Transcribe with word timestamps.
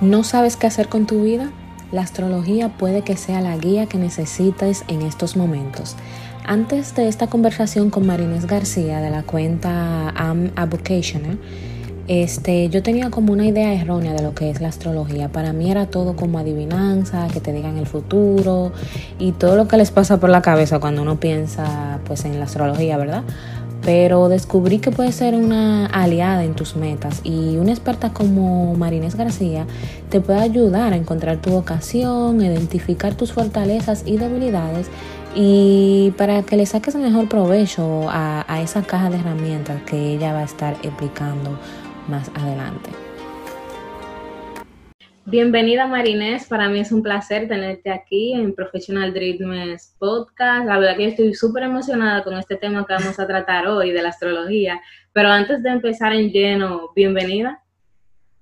¿No 0.00 0.24
sabes 0.24 0.56
qué 0.56 0.66
hacer 0.66 0.88
con 0.88 1.04
tu 1.06 1.24
vida? 1.24 1.50
La 1.92 2.00
astrología 2.00 2.70
puede 2.70 3.02
que 3.02 3.18
sea 3.18 3.42
la 3.42 3.54
guía 3.58 3.84
que 3.84 3.98
necesites 3.98 4.82
en 4.88 5.02
estos 5.02 5.36
momentos. 5.36 5.94
Antes 6.46 6.94
de 6.94 7.06
esta 7.06 7.26
conversación 7.26 7.90
con 7.90 8.06
Marines 8.06 8.46
García 8.46 9.00
de 9.00 9.10
la 9.10 9.24
cuenta 9.24 10.08
Am 10.08 10.52
a 10.56 10.66
este, 12.08 12.68
yo 12.70 12.82
tenía 12.82 13.08
como 13.10 13.32
una 13.32 13.46
idea 13.46 13.72
errónea 13.72 14.14
de 14.14 14.22
lo 14.22 14.34
que 14.34 14.50
es 14.50 14.60
la 14.60 14.66
astrología. 14.66 15.28
Para 15.28 15.52
mí 15.52 15.70
era 15.70 15.86
todo 15.86 16.16
como 16.16 16.40
adivinanza, 16.40 17.28
que 17.28 17.40
te 17.40 17.52
digan 17.52 17.76
el 17.76 17.86
futuro 17.86 18.72
y 19.20 19.30
todo 19.30 19.54
lo 19.54 19.68
que 19.68 19.76
les 19.76 19.92
pasa 19.92 20.18
por 20.18 20.28
la 20.28 20.42
cabeza 20.42 20.80
cuando 20.80 21.02
uno 21.02 21.20
piensa 21.20 22.00
pues 22.06 22.24
en 22.24 22.36
la 22.40 22.46
astrología, 22.46 22.96
¿verdad? 22.96 23.22
Pero 23.82 24.28
descubrí 24.28 24.78
que 24.78 24.90
puede 24.90 25.12
ser 25.12 25.34
una 25.34 25.86
aliada 25.86 26.44
en 26.44 26.54
tus 26.54 26.76
metas 26.76 27.20
y 27.24 27.56
una 27.56 27.70
experta 27.70 28.12
como 28.12 28.74
Marines 28.74 29.16
García 29.16 29.66
te 30.10 30.20
puede 30.20 30.40
ayudar 30.40 30.92
a 30.92 30.96
encontrar 30.96 31.38
tu 31.38 31.50
vocación, 31.50 32.40
identificar 32.42 33.14
tus 33.14 33.32
fortalezas 33.32 34.02
y 34.06 34.16
debilidades 34.16 34.88
y 35.34 36.12
para 36.18 36.42
que 36.42 36.56
le 36.56 36.66
saques 36.66 36.94
el 36.94 37.02
mejor 37.02 37.28
provecho 37.28 38.08
a, 38.10 38.44
a 38.48 38.60
esa 38.60 38.82
caja 38.82 39.10
de 39.10 39.18
herramientas 39.18 39.82
que 39.82 40.14
ella 40.14 40.32
va 40.32 40.40
a 40.40 40.44
estar 40.44 40.74
explicando 40.82 41.58
más 42.08 42.30
adelante. 42.34 42.90
Bienvenida 45.26 45.86
Marinés, 45.86 46.46
para 46.46 46.68
mí 46.70 46.80
es 46.80 46.90
un 46.90 47.02
placer 47.02 47.46
tenerte 47.46 47.90
aquí 47.90 48.32
en 48.32 48.54
Professional 48.54 49.12
Dreams 49.12 49.94
Podcast. 49.98 50.66
La 50.66 50.78
verdad 50.78 50.96
que 50.96 51.08
estoy 51.08 51.34
súper 51.34 51.64
emocionada 51.64 52.24
con 52.24 52.36
este 52.38 52.56
tema 52.56 52.86
que 52.86 52.94
vamos 52.94 53.20
a 53.20 53.26
tratar 53.26 53.68
hoy 53.68 53.90
de 53.92 54.02
la 54.02 54.08
astrología. 54.08 54.80
Pero 55.12 55.28
antes 55.28 55.62
de 55.62 55.70
empezar 55.70 56.14
en 56.14 56.30
lleno, 56.30 56.90
bienvenida. 56.96 57.62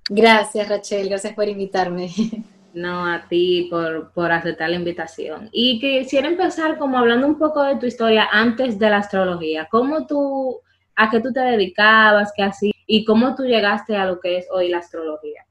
Gracias 0.09 0.69
Rachel, 0.69 1.09
gracias 1.09 1.35
por 1.35 1.49
invitarme. 1.49 2.11
No, 2.75 3.07
a 3.07 3.27
ti 3.27 3.67
por, 3.71 4.13
por 4.13 4.31
aceptar 4.31 4.71
la 4.71 4.77
invitación. 4.77 5.49
Y 5.51 5.81
quisiera 5.81 6.29
empezar 6.29 6.79
como 6.79 6.99
hablando 6.99 7.27
un 7.27 7.39
poco 7.39 7.63
de 7.65 7.77
tu 7.77 7.87
historia 7.87 8.29
antes 8.31 8.79
de 8.79 8.91
la 8.91 8.99
astrología. 8.99 9.67
¿Cómo 9.71 10.07
tú, 10.07 10.61
a 10.95 11.11
qué 11.11 11.19
tú 11.19 11.33
te 11.33 11.41
dedicabas, 11.41 12.31
qué 12.37 12.45
hacías 12.45 12.77
y 12.87 13.05
cómo 13.05 13.35
tú 13.35 13.45
llegaste 13.45 13.97
a 13.97 14.05
lo 14.05 14.21
que 14.21 14.37
es 14.37 14.47
hoy 14.53 14.69
la 14.69 14.79
astrología? 14.79 15.48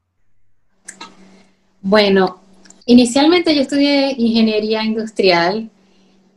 Bueno, 1.80 2.40
inicialmente 2.86 3.54
yo 3.54 3.62
estudié 3.62 4.12
ingeniería 4.18 4.82
industrial, 4.82 5.70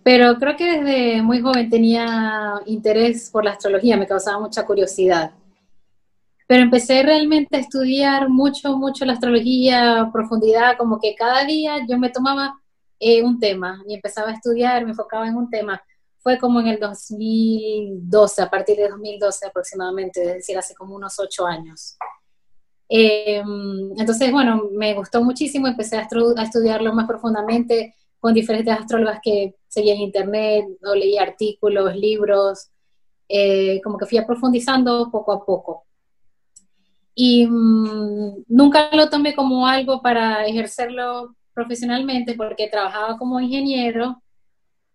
pero 0.04 0.36
creo 0.38 0.56
que 0.56 0.80
desde 0.80 1.22
muy 1.24 1.42
joven 1.42 1.70
tenía 1.70 2.62
interés 2.68 3.30
por 3.32 3.44
la 3.44 3.52
astrología, 3.52 3.98
me 3.98 4.08
causaba 4.08 4.40
mucha 4.40 4.66
curiosidad. 4.66 5.32
Pero 6.48 6.64
empecé 6.64 7.02
realmente 7.02 7.58
a 7.58 7.60
estudiar 7.60 8.30
mucho, 8.30 8.78
mucho 8.78 9.04
la 9.06 9.14
astrología 9.14 10.10
profundidad, 10.14 10.78
como 10.78 11.00
que 11.00 11.16
cada 11.16 11.44
día 11.46 11.78
yo 11.88 11.98
me 11.98 12.10
tomaba 12.10 12.54
eh, 13.00 13.24
un 13.24 13.40
tema 13.40 13.82
y 13.88 13.96
empezaba 13.96 14.30
a 14.30 14.34
estudiar, 14.34 14.84
me 14.84 14.92
enfocaba 14.92 15.28
en 15.28 15.36
un 15.36 15.50
tema. 15.50 15.82
Fue 16.20 16.38
como 16.38 16.60
en 16.60 16.68
el 16.68 16.80
2012, 16.80 18.42
a 18.44 18.50
partir 18.50 18.78
de 18.78 18.90
2012 18.90 19.48
aproximadamente, 19.48 20.22
es 20.22 20.34
decir, 20.36 20.58
hace 20.58 20.76
como 20.76 20.96
unos 20.96 21.20
ocho 21.20 21.48
años. 21.48 21.98
Em, 22.94 23.94
entonces, 23.98 24.30
bueno, 24.34 24.70
me 24.74 24.94
gustó 24.94 25.24
muchísimo, 25.24 25.66
empecé 25.66 25.96
a, 25.98 26.02
estudiarlo 26.44 26.94
más 26.94 27.08
profundamente 27.08 27.96
con 28.20 28.34
diferentes 28.34 28.78
astrólogas 28.78 29.22
que 29.24 29.56
seguía 29.70 29.94
en 29.94 30.02
internet, 30.02 30.66
o 30.84 30.94
leí 30.94 31.18
artículos, 31.18 31.96
libros, 31.96 32.70
eh, 33.30 33.80
como 33.82 33.98
que 33.98 34.06
fui 34.08 34.20
profundizando 34.26 35.10
poco 35.10 35.32
a 35.32 35.46
poco. 35.46 35.86
Y 37.16 37.48
mm, 37.48 38.44
nunca 38.50 38.90
lo 38.94 39.10
tomé 39.10 39.36
como 39.36 39.66
algo 39.68 40.02
para 40.02 40.46
ejercerlo 40.46 41.36
profesionalmente 41.54 42.34
porque 42.36 42.68
trabajaba 42.68 43.18
como 43.18 43.40
ingeniero 43.40 44.22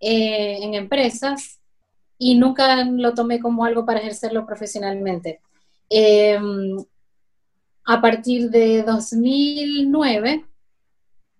eh, 0.01 0.59
en 0.63 0.75
empresas 0.75 1.61
y 2.19 2.35
nunca 2.37 2.85
lo 2.85 3.15
tomé 3.15 3.41
como 3.41 3.65
algo 3.65 3.87
para 3.87 4.01
ejercerlo 4.01 4.45
profesionalmente. 4.47 5.41
Em, 5.89 6.77
a 7.87 8.01
partir 8.01 8.51
de 8.51 8.83
2009 8.83 10.45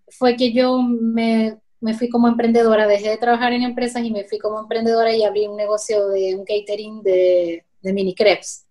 fue 0.09 0.37
que 0.37 0.53
yo 0.53 0.81
me, 0.81 1.59
fui 1.99 2.09
como 2.09 2.29
emprendedora, 2.29 2.87
dejé 2.87 3.11
de 3.11 3.17
trabajar 3.19 3.53
en 3.53 3.63
empresas 3.63 4.05
y 4.05 4.13
me 4.13 4.25
fui 4.25 4.39
como 4.39 4.61
emprendedora 4.61 5.15
y 5.15 5.25
abrí 5.25 5.49
un 5.49 5.57
negocio 5.57 6.09
de 6.09 6.37
un 6.37 6.45
catering 6.45 7.03
de, 7.03 7.65
mini 7.83 8.15
crepes. 8.15 8.65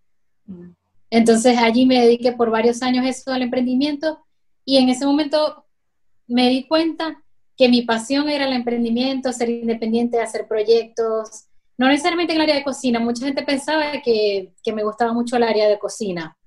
Mm. 0.45 0.71
Entonces 1.09 1.57
allí 1.57 1.85
me 1.85 2.01
dediqué 2.01 2.31
por 2.31 2.49
varios 2.49 2.81
años 2.81 3.05
eso 3.05 3.31
al 3.31 3.41
emprendimiento 3.41 4.25
y 4.63 4.77
en 4.77 4.89
ese 4.89 5.05
momento 5.05 5.65
me 6.27 6.49
di 6.49 6.65
cuenta 6.67 7.21
que 7.57 7.69
mi 7.69 7.81
pasión 7.83 8.29
era 8.29 8.45
el 8.45 8.53
emprendimiento, 8.53 9.31
ser 9.31 9.49
independiente, 9.49 10.19
hacer 10.19 10.47
proyectos, 10.47 11.45
no 11.77 11.87
necesariamente 11.89 12.33
en 12.33 12.37
el 12.37 12.43
área 12.43 12.55
de 12.55 12.63
cocina, 12.63 12.99
mucha 12.99 13.25
gente 13.25 13.43
pensaba 13.43 14.01
que, 14.01 14.53
que 14.63 14.73
me 14.73 14.83
gustaba 14.83 15.13
mucho 15.13 15.35
el 15.35 15.43
área 15.43 15.67
de 15.67 15.77
cocina, 15.77 16.37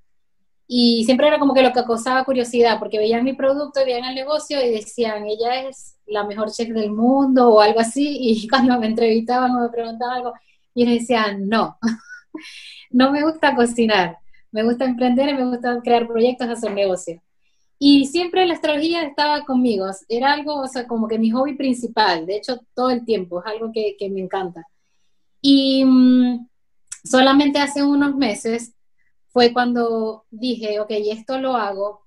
y 0.71 1.03
siempre 1.06 1.27
era 1.27 1.39
como 1.39 1.55
que 1.55 1.62
lo 1.62 1.73
que 1.73 1.83
causaba 1.83 2.25
curiosidad, 2.25 2.79
porque 2.79 2.99
veían 2.99 3.25
mi 3.25 3.33
producto, 3.33 3.81
veían 3.87 4.05
el 4.05 4.15
negocio 4.15 4.62
y 4.62 4.71
decían, 4.71 5.27
ella 5.27 5.62
es 5.62 5.97
la 6.06 6.25
mejor 6.25 6.53
chef 6.53 6.69
del 6.69 6.91
mundo 6.93 7.49
o 7.55 7.61
algo 7.62 7.81
así, 7.81 8.19
y 8.21 8.47
cuando 8.47 8.79
me 8.79 8.87
entrevistaban 8.87 9.51
o 9.53 9.62
me 9.62 9.71
preguntaban 9.71 10.19
algo, 10.19 10.34
y 10.75 10.84
les 10.84 11.01
decían, 11.01 11.49
no, 11.49 11.79
no 12.91 13.11
me 13.11 13.23
gusta 13.23 13.56
cocinar, 13.56 14.19
me 14.53 14.62
gusta 14.62 14.84
emprender 14.84 15.31
y 15.31 15.34
me 15.34 15.47
gusta 15.47 15.81
crear 15.83 16.06
proyectos, 16.06 16.49
hacer 16.49 16.73
negocio. 16.73 17.23
Y 17.79 18.06
siempre 18.06 18.45
la 18.45 18.55
astrología 18.55 19.03
estaba 19.03 19.45
conmigo, 19.47 19.87
era 20.09 20.35
algo, 20.35 20.56
o 20.61 20.69
sea, 20.69 20.87
como 20.87 21.09
que 21.09 21.19
mi 21.19 21.31
hobby 21.31 21.56
principal, 21.56 22.27
de 22.27 22.37
hecho, 22.37 22.61
todo 22.75 22.91
el 22.91 23.06
tiempo, 23.06 23.41
es 23.41 23.47
algo 23.47 23.73
que, 23.73 23.97
que 23.99 24.11
me 24.11 24.21
encanta. 24.21 24.67
Y 25.41 25.85
mm, 25.85 26.47
solamente 27.05 27.59
hace 27.59 27.83
unos 27.83 28.17
meses 28.17 28.75
fue 29.28 29.53
cuando 29.53 30.25
dije, 30.31 30.81
ok, 30.81 30.91
esto 30.91 31.39
lo 31.39 31.55
hago, 31.55 32.03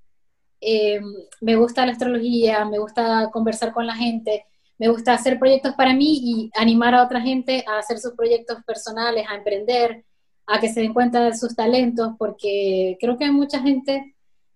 eh, 0.59 1.01
me 1.41 1.55
gusta 1.55 1.85
la 1.85 1.93
astrología, 1.93 2.65
me 2.65 2.79
gusta 2.79 3.29
conversar 3.31 3.73
con 3.73 3.87
la 3.87 3.95
gente, 3.95 4.45
me 4.77 4.89
gusta 4.89 5.13
hacer 5.13 5.39
proyectos 5.39 5.73
para 5.75 5.93
mí 5.93 6.19
y 6.23 6.51
animar 6.55 6.95
a 6.95 7.03
otra 7.03 7.21
gente 7.21 7.63
a 7.67 7.79
hacer 7.79 7.99
sus 7.99 8.13
proyectos 8.13 8.63
personales, 8.65 9.25
a 9.29 9.35
emprender, 9.35 10.05
a 10.47 10.59
que 10.59 10.69
se 10.69 10.81
den 10.81 10.93
cuenta 10.93 11.23
de 11.23 11.37
sus 11.37 11.55
talentos, 11.55 12.13
porque 12.17 12.97
creo 12.99 13.17
que 13.17 13.25
hay 13.25 13.31
mucha 13.31 13.59
gente 13.59 14.15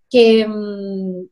que 0.10 0.48
mm, 0.48 1.28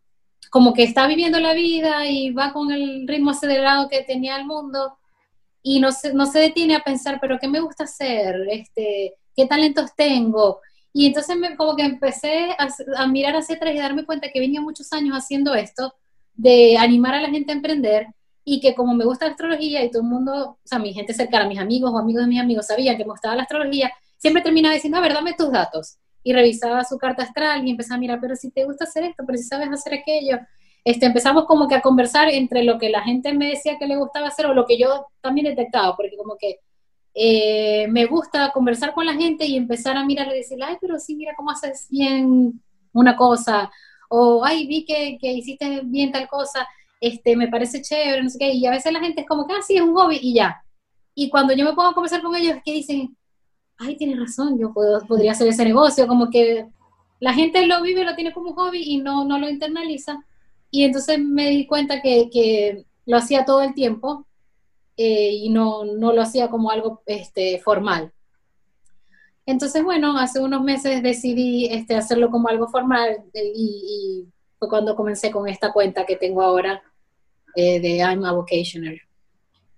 como 0.50 0.74
que 0.74 0.84
está 0.84 1.08
viviendo 1.08 1.40
la 1.40 1.54
vida 1.54 2.08
y 2.08 2.32
va 2.32 2.54
con 2.54 2.72
el 2.72 3.08
ritmo 3.08 3.32
acelerado 3.32 3.90
que 3.90 4.04
tenía 4.04 4.38
el 4.38 4.46
mundo 4.46 4.98
y 5.64 5.80
no 5.80 5.92
se, 5.92 6.14
no 6.14 6.26
se 6.26 6.40
detiene 6.40 6.76
a 6.76 6.84
pensar, 6.84 7.18
pero 7.20 7.40
¿qué 7.40 7.48
me 7.48 7.60
gusta 7.60 7.86
hacer? 7.86 8.36
Este, 8.50 9.16
¿Qué 9.36 9.48
talentos 9.48 9.96
tengo? 9.96 10.60
Y 10.94 11.08
entonces 11.08 11.36
me, 11.36 11.56
como 11.56 11.76
que 11.76 11.84
empecé 11.84 12.56
a, 12.98 13.08
mirar 13.08 13.36
hacia 13.36 13.56
atrás 13.56 13.74
y 13.74 13.80
darme 13.80 14.06
cuenta 14.06 14.30
que 14.32 14.40
venía 14.40 14.62
muchos 14.62 14.94
años 14.94 15.16
haciendo 15.18 15.56
esto, 15.56 15.94
de 16.36 16.78
animar 16.78 17.16
a 17.16 17.22
la 17.22 17.30
gente 17.30 17.52
a 17.52 17.56
emprender, 17.56 18.08
y 18.46 18.60
que 18.60 18.76
como 18.76 18.94
me 18.94 19.06
gusta 19.06 19.26
la 19.26 19.32
astrología 19.32 19.84
y 19.84 19.90
todo 19.90 20.02
el 20.04 20.10
mundo, 20.10 20.58
o 20.64 20.68
sea, 20.68 20.80
mi 20.80 20.94
gente 20.94 21.14
cercana, 21.14 21.48
mis 21.48 21.60
amigos 21.60 21.92
o 21.94 21.98
amigos 21.98 22.24
de 22.24 22.30
mis 22.30 22.42
amigos 22.42 22.68
sabían 22.68 22.98
que 22.98 23.06
me 23.06 23.12
gustaba 23.12 23.36
la 23.36 23.44
astrología, 23.44 23.92
siempre 24.18 24.44
terminaba 24.44 24.76
diciendo, 24.76 24.98
a 24.98 25.02
ver, 25.02 25.14
dame 25.14 25.34
tus 25.34 25.52
datos. 25.52 25.98
Y 26.24 26.34
revisaba 26.34 26.84
su 26.84 26.98
carta 26.98 27.24
astral 27.24 27.66
y 27.68 27.72
empezaba 27.72 27.96
a 27.96 28.00
mirar, 28.00 28.20
pero 28.22 28.36
si 28.36 28.52
te 28.52 28.64
gusta 28.66 28.86
hacer 28.86 29.04
esto, 29.04 29.24
pero 29.26 29.38
si 29.38 29.44
sabes 29.46 29.70
hacer 29.70 29.94
aquello. 29.96 30.40
Este, 30.86 31.06
empezamos 31.06 31.46
como 31.46 31.68
que 31.68 31.76
a 31.76 31.82
conversar 31.82 32.30
entre 32.30 32.64
lo 32.64 32.78
que 32.78 32.90
la 32.90 33.02
gente 33.02 33.34
me 33.34 33.50
decía 33.50 33.78
que 33.78 33.88
le 33.88 33.96
gustaba 33.96 34.28
hacer 34.28 34.46
o 34.46 34.54
lo 34.54 34.66
que 34.66 34.78
yo 34.78 35.08
también 35.22 35.48
detectaba, 35.48 35.96
porque 35.96 36.18
como 36.18 36.38
que 36.38 36.60
eh, 37.14 37.88
me 37.90 38.06
gusta 38.06 38.52
conversar 38.52 38.94
con 38.94 39.06
la 39.06 39.14
gente 39.14 39.46
y 39.46 39.56
empezar 39.56 39.98
a 39.98 40.06
mirar 40.06 40.28
y 40.28 40.38
decirle, 40.38 40.66
ay, 40.66 40.78
pero 40.82 41.00
sí, 41.00 41.16
mira 41.16 41.34
cómo 41.36 41.52
haces 41.52 41.88
bien 41.90 42.62
una 42.92 43.16
cosa, 43.16 43.72
o 44.10 44.44
ay, 44.44 44.68
vi 44.68 44.86
que, 44.86 45.18
que 45.20 45.32
hiciste 45.34 45.82
bien 45.84 46.12
tal 46.12 46.28
cosa, 46.28 46.68
este, 47.00 47.36
me 47.36 47.48
parece 47.48 47.82
chévere, 47.82 48.24
no 48.24 48.30
sé 48.30 48.40
qué, 48.40 48.54
y 48.54 48.66
a 48.66 48.72
veces 48.72 48.94
la 48.94 49.00
gente 49.00 49.22
es 49.22 49.28
como 49.28 49.48
que, 49.48 49.54
ah, 49.54 49.62
sí, 49.62 49.76
es 49.76 49.82
un 49.82 49.94
hobby 49.96 50.20
y 50.22 50.36
ya. 50.36 50.64
Y 51.16 51.30
cuando 51.30 51.54
yo 51.54 51.66
me 51.66 51.74
pongo 51.74 51.90
a 51.90 51.94
conversar 51.94 52.22
con 52.22 52.36
ellos, 52.36 52.58
es 52.58 52.64
que 52.64 52.74
dicen, 52.74 53.16
ay, 53.78 53.98
tienes 53.98 54.20
razón, 54.20 54.58
yo 54.60 54.74
puedo, 54.74 55.06
podría 55.06 55.32
hacer 55.34 55.48
ese 55.48 55.66
negocio, 55.66 56.08
como 56.08 56.30
que 56.30 56.68
la 57.20 57.34
gente 57.34 57.66
lo 57.68 57.82
vive, 57.82 58.06
lo 58.06 58.16
tiene 58.16 58.34
como 58.34 58.50
un 58.50 58.56
hobby 58.56 58.84
y 58.84 58.98
no, 58.98 59.26
no 59.26 59.38
lo 59.38 59.50
internaliza. 59.50 60.24
Y 60.72 60.84
entonces 60.84 61.20
me 61.20 61.50
di 61.50 61.68
cuenta 61.68 62.02
que, 62.02 62.30
que 62.32 62.86
lo 63.06 63.18
hacía 63.18 63.46
todo 63.46 63.62
el 63.62 63.74
tiempo 63.74 64.26
eh, 64.98 65.32
y 65.32 65.50
no, 65.50 65.86
no, 65.86 66.14
lo 66.14 66.22
hacía 66.22 66.50
como 66.50 66.72
algo 66.72 67.02
este, 67.06 67.60
formal. 67.60 68.12
Entonces, 69.46 69.84
bueno, 69.84 70.18
hace 70.18 70.40
unos 70.40 70.64
meses 70.64 71.04
decidí 71.04 71.66
este, 71.66 71.96
hacerlo 71.96 72.30
como 72.30 72.48
algo 72.48 72.68
formal 72.68 73.18
y, 73.34 74.26
fue 74.58 74.70
cuando 74.70 74.96
comencé 74.96 75.30
con 75.30 75.50
esta 75.50 75.74
cuenta 75.74 76.06
que 76.06 76.16
tengo 76.16 76.42
ahora 76.42 76.82
eh, 77.56 77.82
de 77.82 77.98
I'm 77.98 78.24
a 78.24 78.32
Vocationer. 78.32 79.02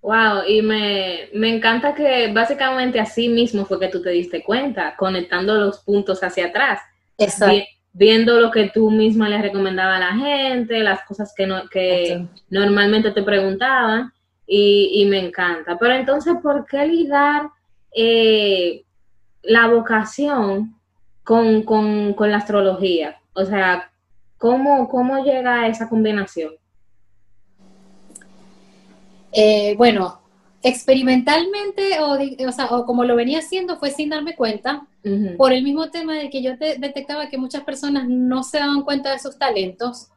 Wow, 0.01 0.43
y 0.47 0.61
me, 0.61 1.29
me, 1.33 1.49
encanta 1.55 1.95
que 1.95 2.31
básicamente 2.31 2.99
así 2.99 3.27
mismo 3.27 3.65
fue 3.65 3.79
que 3.79 3.87
tú 3.87 4.03
te 4.03 4.11
diste 4.11 4.43
cuenta, 4.43 4.95
conectando 4.95 5.55
los 5.55 5.79
puntos 5.79 6.21
hacia 6.23 6.47
atrás. 6.47 6.81
Exacto. 7.17 7.65
viendo 7.93 8.41
lo 8.41 8.51
que 8.51 8.69
tú 8.73 8.91
misma 8.91 9.29
le 9.29 9.41
recomendaba 9.41 9.95
a 9.95 9.99
la 9.99 10.13
gente, 10.13 10.79
las 10.81 11.03
cosas 11.05 11.33
que, 11.35 11.47
no, 11.47 11.67
que 11.69 12.27
normalmente 12.49 13.11
te 13.11 13.23
preguntaban, 13.23 14.11
y, 14.47 15.05
me 15.09 15.19
encanta. 15.19 15.77
Pero 15.77 15.93
entonces, 15.93 16.35
¿por 16.41 16.65
qué 16.65 16.85
ligar 16.85 17.49
eh, 17.95 18.83
la 19.41 19.67
vocación 19.67 20.75
con, 21.23 21.63
con, 21.63 22.15
la 22.31 22.37
astrología? 22.37 23.17
O 23.33 23.45
sea, 23.45 23.91
¿cómo, 24.37 24.87
cómo 24.87 25.23
llega 25.23 25.61
a 25.61 25.67
esa 25.67 25.89
combinación? 25.89 26.53
Eh, 29.31 29.75
bueno, 29.77 30.21
experimentalmente 30.63 31.99
o, 31.99 32.17
o, 32.47 32.51
sea, 32.51 32.65
o, 32.67 32.85
como 32.85 33.03
lo 33.03 33.15
venía 33.15 33.39
haciendo 33.39 33.77
fue 33.77 33.91
sin 33.91 34.09
darme 34.09 34.35
cuenta, 34.35 34.87
por 35.37 35.53
el 35.53 35.63
mismo 35.63 35.91
tema 35.91 36.15
de 36.15 36.31
que 36.31 36.41
yo 36.41 36.53
detectaba 36.57 37.29
que 37.29 37.37
muchas 37.37 37.63
personas 37.63 38.05
no 38.07 38.41
se 38.41 38.57
daban 38.57 38.81
cuenta 38.81 39.11
de 39.11 39.19
sus 39.19 39.37
talentos 39.37 40.07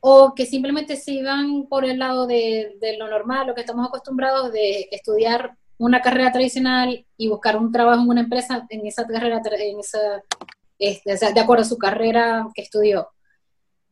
o 0.00 0.34
que 0.34 0.46
simplemente 0.46 0.96
se 0.96 1.12
iban 1.12 1.66
por 1.68 1.84
el 1.84 1.98
lado 1.98 2.26
de, 2.26 2.76
lo 2.98 3.08
normal, 3.08 3.46
lo 3.46 3.54
que 3.54 3.60
estamos 3.60 3.86
acostumbrados 3.86 4.52
de 4.52 4.88
estudiar 4.90 5.56
una 5.78 6.00
carrera 6.00 6.32
tradicional 6.32 7.06
y 7.16 7.28
buscar 7.28 7.56
un 7.56 7.70
trabajo 7.70 8.02
en 8.02 8.08
una 8.08 8.20
empresa 8.22 8.66
en 8.68 8.86
esa 8.86 9.06
carrera, 9.06 9.40
en 9.44 9.80
esa, 9.80 10.22
este, 10.78 11.32
de 11.32 11.40
acuerdo 11.40 11.62
a 11.62 11.68
su 11.68 11.78
carrera 11.78 12.48
que 12.54 12.62
estudió. 12.62 13.08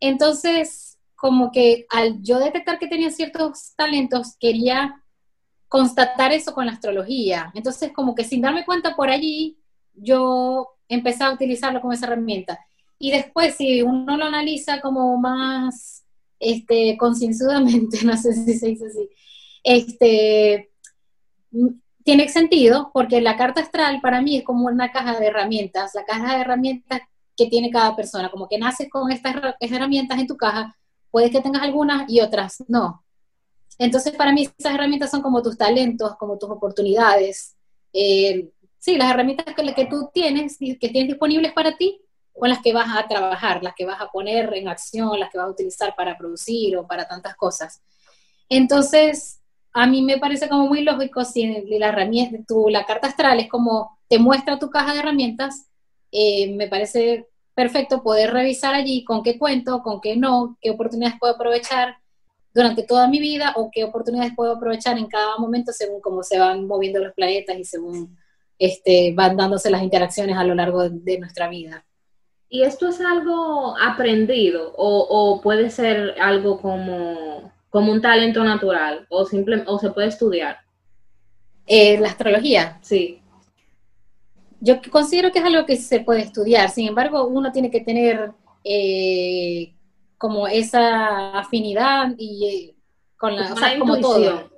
Entonces, 0.00 0.98
como 1.14 1.50
que 1.50 1.86
al 1.90 2.22
yo 2.22 2.38
detectar 2.38 2.78
que 2.78 2.86
tenía 2.86 3.10
ciertos 3.10 3.74
talentos, 3.76 4.36
quería 4.38 5.02
constatar 5.68 6.32
eso 6.32 6.54
con 6.54 6.66
la 6.66 6.72
astrología. 6.72 7.50
Entonces, 7.54 7.92
como 7.92 8.14
que 8.14 8.24
sin 8.24 8.40
darme 8.40 8.64
cuenta 8.64 8.96
por 8.96 9.10
allí, 9.10 9.58
yo 9.94 10.68
empecé 10.88 11.24
a 11.24 11.32
utilizarlo 11.32 11.80
como 11.80 11.92
esa 11.92 12.06
herramienta. 12.06 12.58
Y 12.98 13.10
después, 13.10 13.54
si 13.56 13.82
uno 13.82 14.16
lo 14.16 14.24
analiza 14.24 14.80
como 14.80 15.16
más 15.18 16.04
este, 16.40 16.96
concienzudamente, 16.98 17.98
no 18.04 18.16
sé 18.16 18.32
si 18.32 18.54
se 18.54 18.66
dice 18.68 18.86
así, 18.86 19.08
este, 19.62 20.70
tiene 22.04 22.28
sentido 22.28 22.90
porque 22.92 23.20
la 23.20 23.36
carta 23.36 23.60
astral 23.60 24.00
para 24.00 24.20
mí 24.22 24.38
es 24.38 24.44
como 24.44 24.66
una 24.66 24.90
caja 24.90 25.18
de 25.18 25.26
herramientas, 25.26 25.92
la 25.94 26.04
caja 26.04 26.34
de 26.34 26.40
herramientas 26.40 27.00
que 27.36 27.46
tiene 27.46 27.70
cada 27.70 27.94
persona, 27.94 28.30
como 28.30 28.48
que 28.48 28.58
naces 28.58 28.88
con 28.90 29.12
estas 29.12 29.36
herramientas 29.60 30.18
en 30.18 30.26
tu 30.26 30.36
caja, 30.36 30.76
puede 31.10 31.30
que 31.30 31.40
tengas 31.40 31.62
algunas 31.62 32.10
y 32.10 32.20
otras 32.20 32.64
no. 32.66 33.04
Entonces, 33.78 34.14
para 34.16 34.32
mí 34.32 34.48
esas 34.58 34.74
herramientas 34.74 35.10
son 35.10 35.22
como 35.22 35.40
tus 35.40 35.56
talentos, 35.56 36.16
como 36.16 36.36
tus 36.36 36.50
oportunidades. 36.50 37.56
Eh, 37.92 38.48
sí, 38.78 38.96
las 38.96 39.10
herramientas 39.10 39.54
que, 39.54 39.74
que 39.74 39.86
tú 39.86 40.10
tienes, 40.12 40.58
que 40.58 40.88
tienes 40.88 41.08
disponibles 41.08 41.52
para 41.52 41.76
ti, 41.76 42.00
con 42.38 42.48
las 42.48 42.60
que 42.62 42.72
vas 42.72 42.96
a 42.96 43.06
trabajar, 43.08 43.62
las 43.62 43.74
que 43.74 43.84
vas 43.84 44.00
a 44.00 44.08
poner 44.08 44.52
en 44.54 44.68
acción, 44.68 45.18
las 45.18 45.30
que 45.30 45.38
vas 45.38 45.48
a 45.48 45.50
utilizar 45.50 45.94
para 45.96 46.16
producir 46.16 46.76
o 46.76 46.86
para 46.86 47.08
tantas 47.08 47.34
cosas. 47.36 47.82
Entonces, 48.48 49.40
a 49.72 49.86
mí 49.86 50.02
me 50.02 50.18
parece 50.18 50.48
como 50.48 50.66
muy 50.66 50.82
lógico 50.82 51.24
si 51.24 51.62
la 51.78 51.88
herramienta, 51.88 52.38
tu, 52.46 52.68
la 52.68 52.84
carta 52.84 53.08
astral 53.08 53.40
es 53.40 53.48
como 53.48 53.98
te 54.08 54.18
muestra 54.18 54.58
tu 54.58 54.70
caja 54.70 54.92
de 54.92 55.00
herramientas, 55.00 55.68
eh, 56.10 56.54
me 56.54 56.68
parece 56.68 57.28
perfecto 57.54 58.02
poder 58.02 58.32
revisar 58.32 58.74
allí 58.74 59.04
con 59.04 59.22
qué 59.22 59.38
cuento, 59.38 59.82
con 59.82 60.00
qué 60.00 60.16
no, 60.16 60.56
qué 60.60 60.70
oportunidades 60.70 61.18
puedo 61.18 61.34
aprovechar 61.34 61.96
durante 62.54 62.82
toda 62.82 63.08
mi 63.08 63.20
vida 63.20 63.52
o 63.56 63.70
qué 63.70 63.84
oportunidades 63.84 64.32
puedo 64.34 64.52
aprovechar 64.52 64.96
en 64.96 65.06
cada 65.06 65.36
momento 65.38 65.72
según 65.72 66.00
cómo 66.00 66.22
se 66.22 66.38
van 66.38 66.66
moviendo 66.66 67.02
los 67.02 67.12
planetas 67.14 67.58
y 67.58 67.64
según 67.64 68.16
este, 68.58 69.12
van 69.14 69.36
dándose 69.36 69.70
las 69.70 69.82
interacciones 69.82 70.36
a 70.36 70.44
lo 70.44 70.54
largo 70.54 70.88
de 70.88 71.18
nuestra 71.18 71.48
vida. 71.48 71.84
¿Y 72.50 72.62
esto 72.62 72.88
es 72.88 73.00
algo 73.00 73.76
aprendido 73.78 74.72
o, 74.76 75.40
puede 75.42 75.70
ser 75.70 76.14
algo 76.20 76.60
como, 76.60 77.52
como, 77.68 77.92
un 77.92 78.00
talento 78.00 78.42
natural 78.42 79.06
o, 79.10 79.26
simple, 79.26 79.62
o 79.66 79.78
se 79.78 79.90
puede 79.90 80.08
estudiar? 80.08 80.58
Eh, 81.66 81.98
la 82.00 82.08
astrología. 82.08 82.78
Sí. 82.80 83.20
Yo 84.60 84.80
considero 84.90 85.30
que 85.30 85.40
es 85.40 85.44
algo 85.44 85.66
que 85.66 85.76
se 85.76 86.00
puede 86.00 86.22
estudiar, 86.22 86.70
sin 86.70 86.88
embargo, 86.88 87.26
uno 87.26 87.52
tiene 87.52 87.70
que 87.70 87.80
tener 87.80 88.32
eh, 88.64 89.74
como 90.16 90.48
esa 90.48 91.38
afinidad 91.38 92.14
y 92.16 92.46
eh, 92.46 92.74
con 93.16 93.36
la, 93.36 93.52
o 93.52 93.56
sea, 93.56 93.78
como 93.78 93.98
todo. 94.00 94.50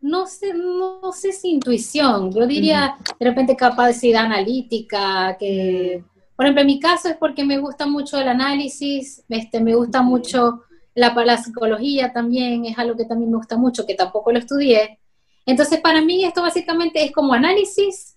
No 0.00 0.26
sé, 0.26 0.54
no 0.54 1.12
sé 1.12 1.32
si 1.32 1.50
intuición, 1.50 2.32
yo 2.32 2.46
diría 2.46 2.96
de 3.18 3.26
repente 3.26 3.54
capacidad 3.54 4.24
analítica, 4.24 5.36
que 5.38 6.02
por 6.42 6.46
ejemplo, 6.46 6.62
en 6.62 6.66
mi 6.66 6.80
caso 6.80 7.08
es 7.08 7.16
porque 7.18 7.44
me 7.44 7.58
gusta 7.58 7.86
mucho 7.86 8.18
el 8.18 8.26
análisis, 8.26 9.22
este, 9.28 9.60
me 9.60 9.76
gusta 9.76 10.02
mucho 10.02 10.64
la, 10.92 11.14
la 11.24 11.36
psicología 11.36 12.12
también, 12.12 12.64
es 12.64 12.76
algo 12.76 12.96
que 12.96 13.04
también 13.04 13.30
me 13.30 13.36
gusta 13.36 13.56
mucho, 13.56 13.86
que 13.86 13.94
tampoco 13.94 14.32
lo 14.32 14.40
estudié. 14.40 14.98
Entonces, 15.46 15.80
para 15.80 16.00
mí 16.00 16.24
esto 16.24 16.42
básicamente 16.42 17.04
es 17.04 17.12
como 17.12 17.32
análisis 17.32 18.16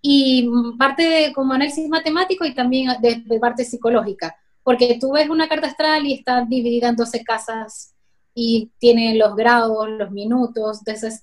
y 0.00 0.48
parte 0.78 1.02
de, 1.02 1.32
como 1.34 1.52
análisis 1.52 1.86
matemático 1.90 2.46
y 2.46 2.54
también 2.54 2.90
de, 3.02 3.38
parte 3.38 3.66
psicológica, 3.66 4.34
porque 4.62 4.96
tú 4.98 5.12
ves 5.12 5.28
una 5.28 5.46
carta 5.46 5.66
astral 5.66 6.06
y 6.06 6.14
está 6.14 6.46
dividida 6.46 6.88
en 6.88 6.96
12 6.96 7.22
casas 7.22 7.94
y 8.34 8.72
tiene 8.78 9.14
los 9.14 9.36
grados, 9.36 9.90
los 9.90 10.10
minutos, 10.10 10.78
entonces 10.78 11.22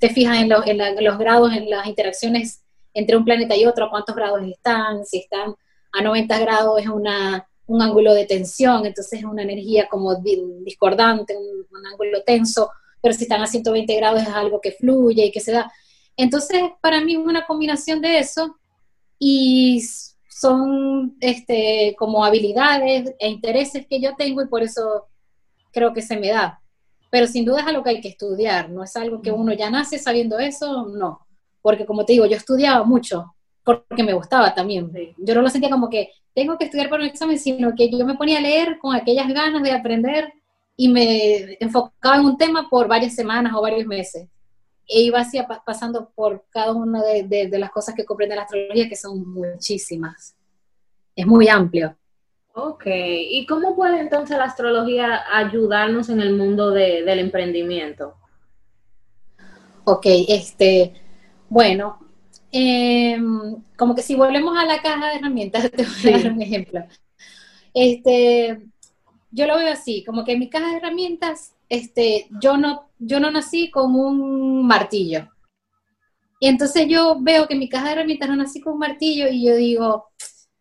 te 0.00 0.08
fijas 0.08 0.38
en, 0.38 0.50
en 0.50 1.04
los 1.04 1.18
grados, 1.18 1.52
en 1.52 1.68
las 1.68 1.86
interacciones 1.86 2.64
entre 2.94 3.14
un 3.14 3.26
planeta 3.26 3.54
y 3.54 3.66
otro, 3.66 3.90
cuántos 3.90 4.16
grados 4.16 4.40
están, 4.44 5.04
si 5.04 5.18
están 5.18 5.54
a 5.92 6.02
90 6.02 6.38
grados 6.40 6.80
es 6.80 6.88
una, 6.88 7.48
un 7.66 7.82
ángulo 7.82 8.14
de 8.14 8.26
tensión, 8.26 8.86
entonces 8.86 9.20
es 9.20 9.24
una 9.24 9.42
energía 9.42 9.88
como 9.88 10.14
discordante, 10.16 11.36
un, 11.36 11.86
ángulo 11.86 12.22
tenso, 12.22 12.70
pero 13.00 13.14
si 13.14 13.24
están 13.24 13.42
a 13.42 13.46
120 13.46 13.96
grados 13.96 14.22
es 14.22 14.28
algo 14.28 14.60
que 14.60 14.72
fluye 14.72 15.26
y 15.26 15.32
que 15.32 15.40
se 15.40 15.52
da. 15.52 15.72
Entonces, 16.16 16.62
para 16.80 17.00
mí 17.00 17.14
es 17.14 17.18
una 17.18 17.46
combinación 17.46 18.00
de 18.00 18.18
eso 18.18 18.56
y 19.18 19.82
son 20.28 21.16
este, 21.20 21.94
como 21.98 22.24
habilidades 22.24 23.14
e 23.18 23.28
intereses 23.28 23.86
que 23.88 24.00
yo 24.00 24.14
tengo 24.16 24.42
y 24.42 24.48
por 24.48 24.62
eso 24.62 25.06
creo 25.72 25.92
que 25.92 26.02
se 26.02 26.16
me 26.16 26.28
da. 26.28 26.60
Pero 27.10 27.26
sin 27.26 27.44
duda 27.44 27.60
es 27.60 27.66
algo 27.66 27.82
que 27.82 27.90
hay 27.90 28.00
que 28.00 28.08
estudiar, 28.08 28.70
no 28.70 28.82
es 28.82 28.94
algo 28.96 29.20
que 29.20 29.32
uno 29.32 29.52
ya 29.52 29.70
nace 29.70 29.98
sabiendo 29.98 30.38
eso, 30.38 30.86
no. 30.86 31.26
Porque 31.60 31.86
como 31.86 32.04
te 32.04 32.12
digo, 32.12 32.26
yo 32.26 32.36
estudiaba 32.36 32.84
mucho 32.84 33.34
porque 33.64 34.02
me 34.02 34.12
gustaba 34.12 34.54
también. 34.54 34.90
Yo 35.18 35.34
no 35.34 35.42
lo 35.42 35.48
sentía 35.48 35.70
como 35.70 35.88
que 35.88 36.10
tengo 36.34 36.58
que 36.58 36.64
estudiar 36.64 36.88
para 36.88 37.02
un 37.02 37.08
examen, 37.08 37.38
sino 37.38 37.74
que 37.74 37.90
yo 37.90 38.04
me 38.04 38.14
ponía 38.14 38.38
a 38.38 38.42
leer 38.42 38.78
con 38.78 38.94
aquellas 38.94 39.28
ganas 39.28 39.62
de 39.62 39.72
aprender 39.72 40.32
y 40.76 40.88
me 40.88 41.56
enfocaba 41.60 42.16
en 42.16 42.24
un 42.24 42.36
tema 42.36 42.68
por 42.68 42.88
varias 42.88 43.14
semanas 43.14 43.52
o 43.54 43.62
varios 43.62 43.86
meses. 43.86 44.28
E 44.88 45.02
iba 45.02 45.20
así 45.20 45.38
pasando 45.64 46.10
por 46.14 46.44
cada 46.50 46.72
una 46.72 47.02
de, 47.02 47.48
las 47.52 47.70
cosas 47.70 47.94
que 47.94 48.04
comprende 48.04 48.34
la 48.34 48.42
astrología, 48.42 48.88
que 48.88 48.96
son 48.96 49.30
muchísimas. 49.32 50.34
Es 51.14 51.26
muy 51.26 51.48
amplio. 51.48 51.96
Ok, 52.54 52.84
¿y 52.86 53.46
cómo 53.46 53.76
puede 53.76 54.00
entonces 54.00 54.36
la 54.36 54.44
astrología 54.44 55.22
ayudarnos 55.34 56.08
en 56.10 56.20
el 56.20 56.34
mundo 56.34 56.70
del 56.70 57.18
emprendimiento? 57.18 58.14
Ok, 59.84 60.06
este, 60.28 60.92
bueno, 61.48 61.98
Em, 62.52 63.56
como 63.76 63.94
que 63.94 64.02
si 64.02 64.14
volvemos 64.14 64.56
a 64.58 64.66
la 64.66 64.82
caja 64.82 65.08
de 65.08 65.16
herramientas, 65.16 65.70
te 65.72 65.84
voy 65.84 66.12
a 66.12 66.22
dar 66.22 66.32
un 66.32 66.42
ejemplo. 66.42 66.84
Este, 67.72 68.60
yo 69.30 69.46
lo 69.46 69.56
veo 69.56 69.72
así, 69.72 70.04
como 70.04 70.24
que 70.24 70.32
en 70.32 70.38
mi 70.38 70.50
caja 70.50 70.68
de 70.68 70.76
herramientas, 70.76 71.54
este, 71.70 72.28
yo 72.42 72.58
no, 72.58 72.90
yo 72.98 73.18
no 73.20 73.30
nací 73.30 73.70
con 73.70 73.94
un 73.94 74.66
martillo. 74.66 75.28
Y 76.38 76.48
entonces 76.48 76.86
yo 76.88 77.16
veo 77.20 77.46
que 77.46 77.54
en 77.54 77.60
mi 77.60 77.68
caja 77.68 77.86
de 77.86 77.92
herramientas 77.92 78.28
no 78.28 78.36
nací 78.36 78.60
con 78.60 78.74
un 78.74 78.80
martillo 78.80 79.28
y 79.28 79.46
yo 79.46 79.56
digo, 79.56 80.08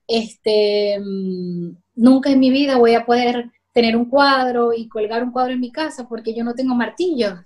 este, 0.07 0.97
mm, 0.99 1.75
nunca 1.95 2.29
en 2.29 2.39
mi 2.39 2.51
vida 2.51 2.77
voy 2.77 2.95
a 2.95 3.05
poder 3.05 3.51
tener 3.73 3.97
un 3.97 4.05
cuadro 4.05 4.73
y 4.73 4.87
colgar 4.87 5.23
un 5.23 5.31
cuadro 5.31 5.53
en 5.53 5.59
mi 5.59 5.71
casa 5.71 6.07
porque 6.07 6.33
yo 6.33 6.43
no 6.43 6.53
tengo 6.53 6.75
martillo. 6.75 7.43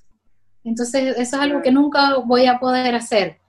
Entonces 0.64 1.16
eso 1.18 1.22
es 1.22 1.34
algo 1.34 1.62
que 1.62 1.72
nunca 1.72 2.18
voy 2.20 2.46
a 2.46 2.60
poder 2.60 2.94
hacer. 2.96 3.40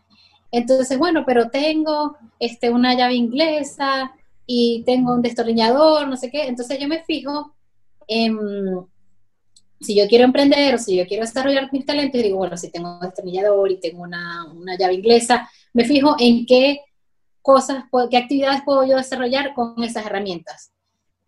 Entonces, 0.51 0.99
bueno, 0.99 1.25
pero 1.27 1.51
tengo 1.51 2.17
este, 2.39 2.71
una 2.71 2.95
llave 2.95 3.15
inglesa 3.15 4.13
y 4.47 4.83
tengo 4.85 5.13
un 5.13 5.23
destornillador, 5.23 6.09
no 6.09 6.17
sé 6.17 6.31
qué. 6.31 6.47
Entonces 6.47 6.79
yo 6.79 6.89
me 6.89 7.03
fijo 7.05 7.55
en, 8.07 8.39
si 9.81 9.97
yo 9.97 10.07
quiero 10.09 10.25
emprender 10.25 10.75
o 10.75 10.79
si 10.79 10.97
yo 10.97 11.07
quiero 11.07 11.25
desarrollar 11.25 11.73
mis 11.73 11.85
talentos, 11.85 12.23
digo, 12.23 12.39
bueno, 12.39 12.57
si 12.57 12.71
tengo 12.71 12.95
un 12.95 13.01
destornillador 13.01 13.71
y 13.71 13.81
tengo 13.81 14.03
una, 14.03 14.47
llave 14.79 14.95
inglesa, 14.95 15.49
me 15.73 15.85
fijo 15.85 16.17
en 16.19 16.47
qué 16.47 16.81
cosas, 17.43 17.85
qué 18.11 18.17
actividades 18.17 18.63
puedo 18.65 18.85
yo 18.85 18.97
desarrollar 18.97 19.55
con 19.55 19.83
esas 19.83 20.07
herramientas. 20.07 20.73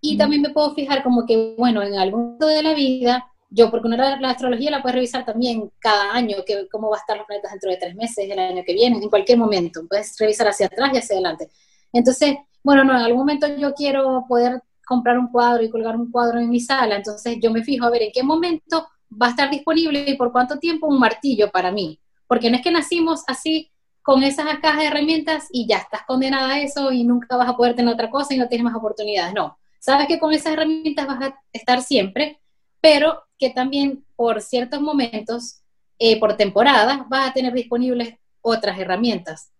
Y 0.00 0.16
también 0.16 0.42
me 0.42 0.50
puedo 0.50 0.74
fijar 0.74 1.02
como 1.02 1.26
que, 1.26 1.54
bueno, 1.58 1.82
en 1.82 1.94
algún 1.94 2.22
momento 2.22 2.46
de 2.46 2.62
la 2.62 2.74
vida 2.74 3.26
yo, 3.50 3.70
porque 3.70 3.86
una, 3.88 4.20
la 4.20 4.30
astrología 4.30 4.70
la 4.70 4.82
puedes 4.82 4.96
revisar 4.96 5.24
también 5.24 5.70
cada 5.78 6.12
año, 6.12 6.38
que 6.46 6.68
cómo 6.68 6.90
va 6.90 6.96
a 6.96 7.00
estar 7.00 7.16
los 7.16 7.26
planetas 7.26 7.52
dentro 7.52 7.70
de 7.70 7.76
tres 7.76 7.94
meses, 7.94 8.28
el 8.28 8.38
año 8.38 8.62
que 8.66 8.74
viene, 8.74 8.98
en 8.98 9.08
cualquier 9.08 9.38
momento. 9.38 9.82
Puedes 9.88 10.16
revisar 10.18 10.48
hacia 10.48 10.66
atrás 10.66 10.90
y 10.92 10.98
hacia 10.98 11.14
adelante. 11.14 11.48
Entonces, 11.92 12.36
bueno, 12.62 12.84
no, 12.84 12.92
en 12.92 13.02
algún 13.02 13.20
momento 13.20 13.46
yo 13.56 13.72
quiero 13.74 14.24
poder 14.28 14.62
comprar 14.86 15.18
un 15.18 15.28
cuadro 15.28 15.62
y 15.62 15.70
colgar 15.70 15.96
un 15.96 16.10
cuadro 16.10 16.40
en 16.40 16.50
mi 16.50 16.60
sala, 16.60 16.96
entonces 16.96 17.38
yo 17.40 17.50
me 17.50 17.62
fijo 17.62 17.84
a 17.84 17.90
ver 17.90 18.02
en 18.02 18.10
qué 18.12 18.22
momento 18.22 18.88
va 19.10 19.26
a 19.26 19.30
estar 19.30 19.50
disponible 19.50 20.04
y 20.06 20.16
por 20.16 20.32
cuánto 20.32 20.58
tiempo 20.58 20.86
un 20.86 20.98
martillo 20.98 21.50
para 21.50 21.70
mí. 21.70 21.98
Porque 22.26 22.50
no 22.50 22.56
es 22.56 22.62
que 22.62 22.70
nacimos 22.70 23.22
así 23.26 23.70
con 24.02 24.22
esas 24.22 24.46
cajas 24.60 24.78
de 24.78 24.86
herramientas 24.86 25.48
y 25.52 25.66
ya 25.66 25.78
estás 25.78 26.02
condenada 26.06 26.54
a 26.54 26.60
eso 26.60 26.92
y 26.92 27.04
nunca 27.04 27.36
vas 27.36 27.48
a 27.48 27.56
poder 27.56 27.74
tener 27.74 27.92
otra 27.92 28.10
cosa 28.10 28.34
y 28.34 28.38
no 28.38 28.48
tienes 28.48 28.64
más 28.64 28.74
oportunidades. 28.74 29.34
No, 29.34 29.58
sabes 29.78 30.06
que 30.06 30.18
con 30.18 30.32
esas 30.32 30.54
herramientas 30.54 31.06
vas 31.06 31.22
a 31.22 31.40
estar 31.52 31.82
siempre, 31.82 32.40
pero 32.80 33.22
que 33.38 33.50
también 33.50 34.04
por 34.16 34.40
ciertos 34.40 34.80
momentos, 34.80 35.60
eh, 35.98 36.18
por 36.18 36.36
temporadas, 36.36 37.08
vas 37.08 37.30
a 37.30 37.32
tener 37.32 37.52
disponibles 37.52 38.14
otras 38.40 38.78
herramientas. 38.78 39.50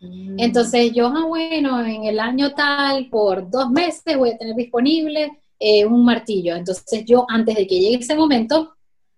Mm. 0.00 0.38
Entonces 0.38 0.92
yo, 0.92 1.06
ah, 1.06 1.24
bueno, 1.26 1.84
en 1.84 2.04
el 2.04 2.18
año 2.18 2.54
tal, 2.54 3.08
por 3.08 3.48
dos 3.50 3.70
meses 3.70 4.16
voy 4.16 4.30
a 4.30 4.38
tener 4.38 4.54
disponible 4.54 5.38
eh, 5.58 5.84
un 5.86 6.04
martillo. 6.04 6.56
Entonces 6.56 7.04
yo, 7.04 7.24
antes 7.28 7.54
de 7.54 7.66
que 7.66 7.78
llegue 7.78 7.96
ese 7.96 8.14
momento, 8.14 8.74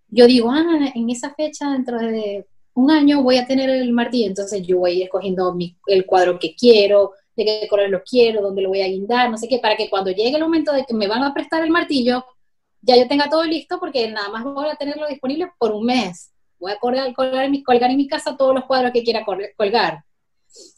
yo 0.08 0.26
digo, 0.26 0.50
ah, 0.50 0.92
en 0.94 1.10
esa 1.10 1.34
fecha, 1.34 1.70
dentro 1.70 1.98
de 1.98 2.46
un 2.74 2.90
año, 2.90 3.22
voy 3.22 3.38
a 3.38 3.46
tener 3.46 3.70
el 3.70 3.92
martillo. 3.92 4.26
Entonces 4.26 4.62
yo 4.66 4.78
voy 4.78 5.02
escogiendo 5.02 5.56
el 5.86 6.06
cuadro 6.06 6.38
que 6.38 6.54
quiero, 6.54 7.12
de 7.36 7.44
qué 7.44 7.66
color 7.68 7.90
lo 7.90 8.02
quiero, 8.02 8.42
dónde 8.42 8.62
lo 8.62 8.68
voy 8.68 8.82
a 8.82 8.88
guindar, 8.88 9.30
no 9.30 9.38
sé 9.38 9.48
qué, 9.48 9.58
para 9.58 9.76
que 9.76 9.90
cuando 9.90 10.10
llegue 10.10 10.36
el 10.36 10.42
momento 10.42 10.72
de 10.72 10.84
que 10.84 10.94
me 10.94 11.08
van 11.08 11.22
a 11.24 11.34
prestar 11.34 11.64
el 11.64 11.70
martillo, 11.70 12.24
ya 12.84 12.96
yo 12.96 13.08
tenga 13.08 13.28
todo 13.28 13.44
listo 13.44 13.78
porque 13.80 14.10
nada 14.10 14.28
más 14.28 14.44
voy 14.44 14.68
a 14.68 14.76
tenerlo 14.76 15.08
disponible 15.08 15.50
por 15.58 15.72
un 15.72 15.86
mes. 15.86 16.32
Voy 16.58 16.72
a 16.72 16.78
colgar, 16.78 17.12
colgar, 17.14 17.44
en, 17.44 17.62
colgar 17.62 17.90
en 17.90 17.96
mi 17.96 18.06
casa 18.06 18.36
todos 18.36 18.54
los 18.54 18.64
cuadros 18.64 18.92
que 18.92 19.02
quiera 19.02 19.24
colgar. 19.56 20.04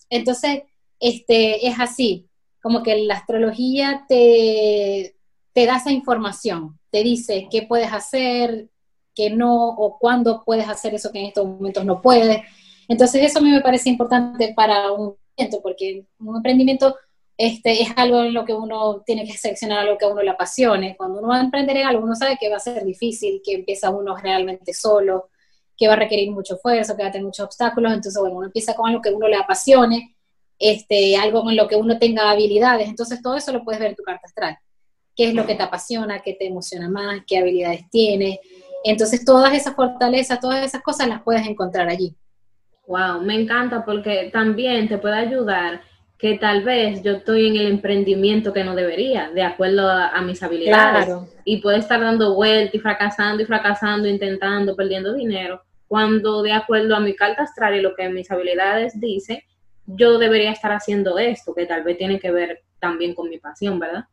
Entonces, 0.08 0.62
este, 0.98 1.66
es 1.66 1.78
así, 1.78 2.28
como 2.62 2.82
que 2.82 2.96
la 3.04 3.14
astrología 3.14 4.04
te, 4.08 5.16
te 5.52 5.66
da 5.66 5.76
esa 5.76 5.92
información, 5.92 6.78
te 6.90 7.02
dice 7.02 7.48
qué 7.50 7.62
puedes 7.62 7.92
hacer, 7.92 8.68
qué 9.14 9.30
no, 9.30 9.68
o 9.68 9.98
cuándo 9.98 10.42
puedes 10.44 10.68
hacer 10.68 10.94
eso 10.94 11.12
que 11.12 11.18
en 11.18 11.26
estos 11.26 11.46
momentos 11.46 11.84
no 11.84 12.00
puedes. 12.00 12.42
Entonces, 12.88 13.25
eso 13.25 13.38
a 13.38 13.42
mí 13.42 13.50
me 13.50 13.60
parece 13.60 13.88
importante 13.88 14.52
para 14.54 14.92
un 14.92 15.16
porque 15.62 16.06
un 16.18 16.36
emprendimiento 16.36 16.96
este, 17.38 17.83
es 17.83 17.90
algo 17.97 18.23
en 18.23 18.33
lo 18.33 18.45
que 18.45 18.55
uno 18.55 19.02
tiene 19.05 19.26
que 19.26 19.37
seleccionar 19.37 19.81
algo 19.81 19.99
que 19.99 20.07
a 20.07 20.09
uno 20.09 20.23
le 20.23 20.31
apasione. 20.31 20.97
Cuando 20.97 21.19
uno 21.19 21.28
va 21.28 21.37
a 21.37 21.43
emprender 21.43 21.76
en 21.76 21.87
algo, 21.87 22.05
uno 22.05 22.14
sabe 22.14 22.38
que 22.40 22.49
va 22.49 22.57
a 22.57 22.61
ser 22.61 22.85
difícil, 22.85 23.43
que 23.45 23.55
empieza 23.55 23.90
uno 23.90 24.16
realmente 24.16 24.73
solo, 24.73 25.28
que 25.76 25.87
va 25.87 25.95
a 25.95 25.99
requerir 25.99 26.31
mucho 26.31 26.55
esfuerzo, 26.55 26.97
que 26.97 27.02
va 27.02 27.09
a 27.11 27.12
tener 27.12 27.26
muchos 27.26 27.45
obstáculos. 27.45 27.93
Entonces, 27.93 28.19
bueno, 28.19 28.37
uno 28.37 28.47
empieza 28.47 28.75
con 28.75 28.88
algo 28.88 29.02
que 29.02 29.11
a 29.11 29.14
uno 29.14 29.28
le 29.28 29.37
apasione, 29.37 30.16
este, 30.59 31.16
algo 31.16 31.49
en 31.50 31.57
lo 31.57 31.69
que 31.69 31.76
uno 31.76 31.99
tenga 31.99 32.31
habilidades. 32.31 32.88
Entonces, 32.88 33.21
todo 33.21 33.37
eso 33.37 33.52
lo 33.52 33.64
puedes 33.64 33.81
ver 33.81 33.90
en 33.90 33.97
tu 33.97 34.02
carta 34.02 34.23
astral. 34.25 34.57
¿Qué 35.14 35.28
es 35.28 35.35
lo 35.35 35.47
que 35.47 35.55
te 35.55 35.62
apasiona? 35.62 36.21
¿Qué 36.21 36.33
te 36.35 36.47
emociona 36.47 36.88
más? 36.88 37.21
¿Qué 37.26 37.38
habilidades 37.38 37.88
tienes? 37.90 38.38
Entonces, 38.83 39.25
todas 39.26 39.52
esas 39.52 39.75
fortalezas, 39.75 40.40
todas 40.40 40.64
esas 40.64 40.83
cosas 40.83 41.09
las 41.09 41.23
puedes 41.23 41.47
encontrar 41.47 41.88
allí. 41.88 42.16
Wow, 42.87 43.21
me 43.21 43.35
encanta 43.35 43.85
porque 43.85 44.31
también 44.33 44.88
te 44.88 44.97
puede 44.97 45.16
ayudar 45.16 45.83
que 46.18 46.38
tal 46.38 46.62
vez 46.62 47.02
yo 47.02 47.12
estoy 47.12 47.49
en 47.49 47.56
el 47.56 47.66
emprendimiento 47.66 48.52
que 48.52 48.64
no 48.64 48.75
debería, 48.75 49.30
de 49.30 49.42
acuerdo 49.42 49.90
a, 49.90 50.20
mis 50.23 50.42
habilidades. 50.42 51.14
Y 51.44 51.58
puede 51.58 51.78
estar 51.78 52.00
dando 52.00 52.35
vueltas 52.35 52.75
y 52.75 52.78
fracasando 52.78 53.42
y 53.42 53.46
fracasando, 53.46 54.08
intentando, 54.08 54.75
perdiendo 54.75 55.12
dinero, 55.12 55.61
cuando 55.87 56.42
de 56.42 56.52
acuerdo 56.52 56.96
a 56.96 57.00
mi 57.00 57.14
carta 57.14 57.42
astral 57.42 57.76
y 57.76 57.82
lo 57.82 57.94
que 57.94 58.08
mis 58.08 58.30
habilidades 58.30 58.99
dicen, 58.99 59.40
yo 59.87 60.18
debería 60.18 60.52
estar 60.52 60.73
haciendo 60.73 61.18
esto, 61.18 61.54
que 61.54 61.66
tal 61.66 61.85
vez 61.85 61.99
tiene 61.99 62.18
que 62.18 62.30
ver 62.30 62.62
también 62.80 63.14
con 63.14 63.28
mi 63.28 63.38
pasión, 63.38 63.78
¿verdad? 63.78 64.06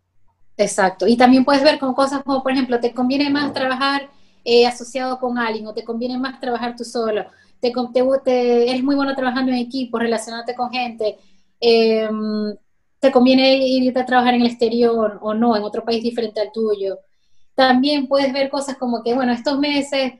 Exacto. 0.58 1.08
Y 1.08 1.18
también 1.18 1.44
puedes 1.46 1.64
ver 1.64 1.80
con 1.80 1.94
cosas 1.94 2.22
como, 2.24 2.44
por 2.44 2.52
ejemplo, 2.52 2.80
te 2.80 2.94
conviene 2.94 3.30
más 3.30 3.54
trabajar 3.54 4.10
eh, 4.44 4.68
asociado 4.68 5.20
con 5.20 5.38
alguien 5.38 5.66
o 5.68 5.74
te 5.74 5.84
conviene 5.84 6.18
más 6.18 6.40
trabajar 6.40 6.76
tú 6.76 6.84
solo. 6.84 7.26
Te, 7.60 7.72
te, 8.24 8.70
eres 8.70 8.84
muy 8.84 8.96
bueno 8.96 9.16
trabajando 9.16 9.52
en 9.52 9.58
equipo, 9.58 9.98
relacionándote 9.98 10.54
con 10.54 10.70
gente. 10.70 11.18
Em, 11.66 12.54
te 13.00 13.10
conviene 13.12 13.58
irte 13.58 13.98
a 14.00 14.06
trabajar 14.06 14.34
en 14.34 14.42
el 14.42 14.48
exterior 14.48 15.18
o 15.22 15.34
no, 15.34 15.56
en 15.56 15.64
otro 15.64 15.84
país 15.86 16.04
diferente 16.04 16.42
al 16.42 16.52
tuyo. 16.52 17.00
También 17.56 18.08
puedes 18.08 18.34
ver 18.34 18.50
cosas 18.50 18.78
como 18.78 19.02
que, 19.02 19.14
bueno, 19.14 19.32
estos 19.32 19.58
meses 19.60 20.14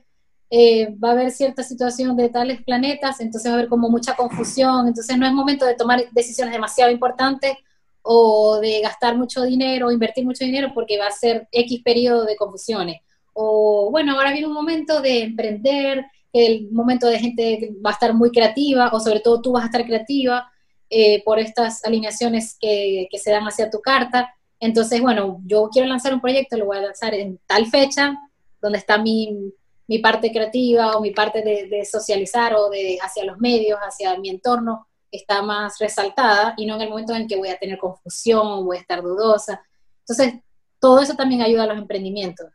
eh, 0.48 0.94
va 0.96 1.10
a 1.10 1.12
haber 1.12 1.30
cierta 1.30 1.62
situación 1.62 2.16
de 2.16 2.30
tales 2.30 2.62
planetas, 2.62 3.20
entonces 3.20 3.50
va 3.50 3.56
a 3.56 3.58
haber 3.58 3.68
como 3.68 3.90
mucha 3.90 4.16
confusión, 4.16 4.88
entonces 4.88 5.18
no 5.18 5.26
es 5.26 5.32
momento 5.32 5.66
de 5.66 5.74
tomar 5.74 6.02
decisiones 6.12 6.54
demasiado 6.54 6.90
importantes 6.90 7.56
o 8.02 8.58
de 8.60 8.80
gastar 8.80 9.16
mucho 9.18 9.42
dinero 9.42 9.88
o 9.88 9.92
invertir 9.92 10.24
mucho 10.24 10.46
dinero 10.46 10.70
porque 10.72 10.98
va 10.98 11.08
a 11.08 11.10
ser 11.10 11.46
X 11.52 11.82
periodo 11.84 12.24
de 12.24 12.36
confusiones. 12.36 13.00
O 13.34 13.90
bueno, 13.90 14.12
ahora 14.14 14.32
viene 14.32 14.46
un 14.46 14.54
momento 14.54 15.02
de 15.02 15.24
emprender, 15.24 16.06
el 16.32 16.70
momento 16.70 17.06
de 17.06 17.18
gente 17.18 17.74
va 17.84 17.90
a 17.90 17.94
estar 17.94 18.14
muy 18.14 18.30
creativa 18.30 18.90
o 18.94 19.00
sobre 19.00 19.20
todo 19.20 19.42
tú 19.42 19.52
vas 19.52 19.64
a 19.64 19.66
estar 19.66 19.84
creativa 19.84 20.50
eh, 20.96 21.24
por 21.24 21.40
estas 21.40 21.84
alineaciones 21.84 22.56
que, 22.60 23.08
que 23.10 23.18
se 23.18 23.32
dan 23.32 23.42
hacia 23.42 23.68
tu 23.68 23.80
carta. 23.80 24.32
Entonces, 24.60 25.00
bueno, 25.00 25.40
yo 25.44 25.68
quiero 25.72 25.88
lanzar 25.88 26.14
un 26.14 26.20
proyecto, 26.20 26.56
lo 26.56 26.66
voy 26.66 26.76
a 26.76 26.82
lanzar 26.82 27.14
en 27.14 27.40
tal 27.48 27.66
fecha, 27.66 28.16
donde 28.62 28.78
está 28.78 28.96
mi, 28.96 29.52
mi 29.88 29.98
parte 29.98 30.30
creativa 30.30 30.96
o 30.96 31.00
mi 31.00 31.10
parte 31.10 31.42
de, 31.42 31.84
socializar 31.84 32.54
o 32.54 32.70
de 32.70 32.96
hacia 33.02 33.24
los 33.24 33.38
medios, 33.38 33.76
hacia 33.80 34.16
mi 34.20 34.28
entorno, 34.28 34.86
está 35.10 35.42
más 35.42 35.80
resaltada 35.80 36.54
y 36.56 36.64
no 36.64 36.76
en 36.76 36.82
el 36.82 36.90
momento 36.90 37.12
en 37.12 37.26
que 37.26 37.38
voy 37.38 37.48
a 37.48 37.58
tener 37.58 37.76
confusión, 37.76 38.64
voy 38.64 38.76
a 38.76 38.80
estar 38.80 39.02
dudosa. 39.02 39.64
Entonces, 39.98 40.42
todo 40.78 41.00
eso 41.00 41.14
también 41.14 41.42
ayuda 41.42 41.64
a 41.64 41.66
los 41.66 41.78
emprendimientos. 41.78 42.46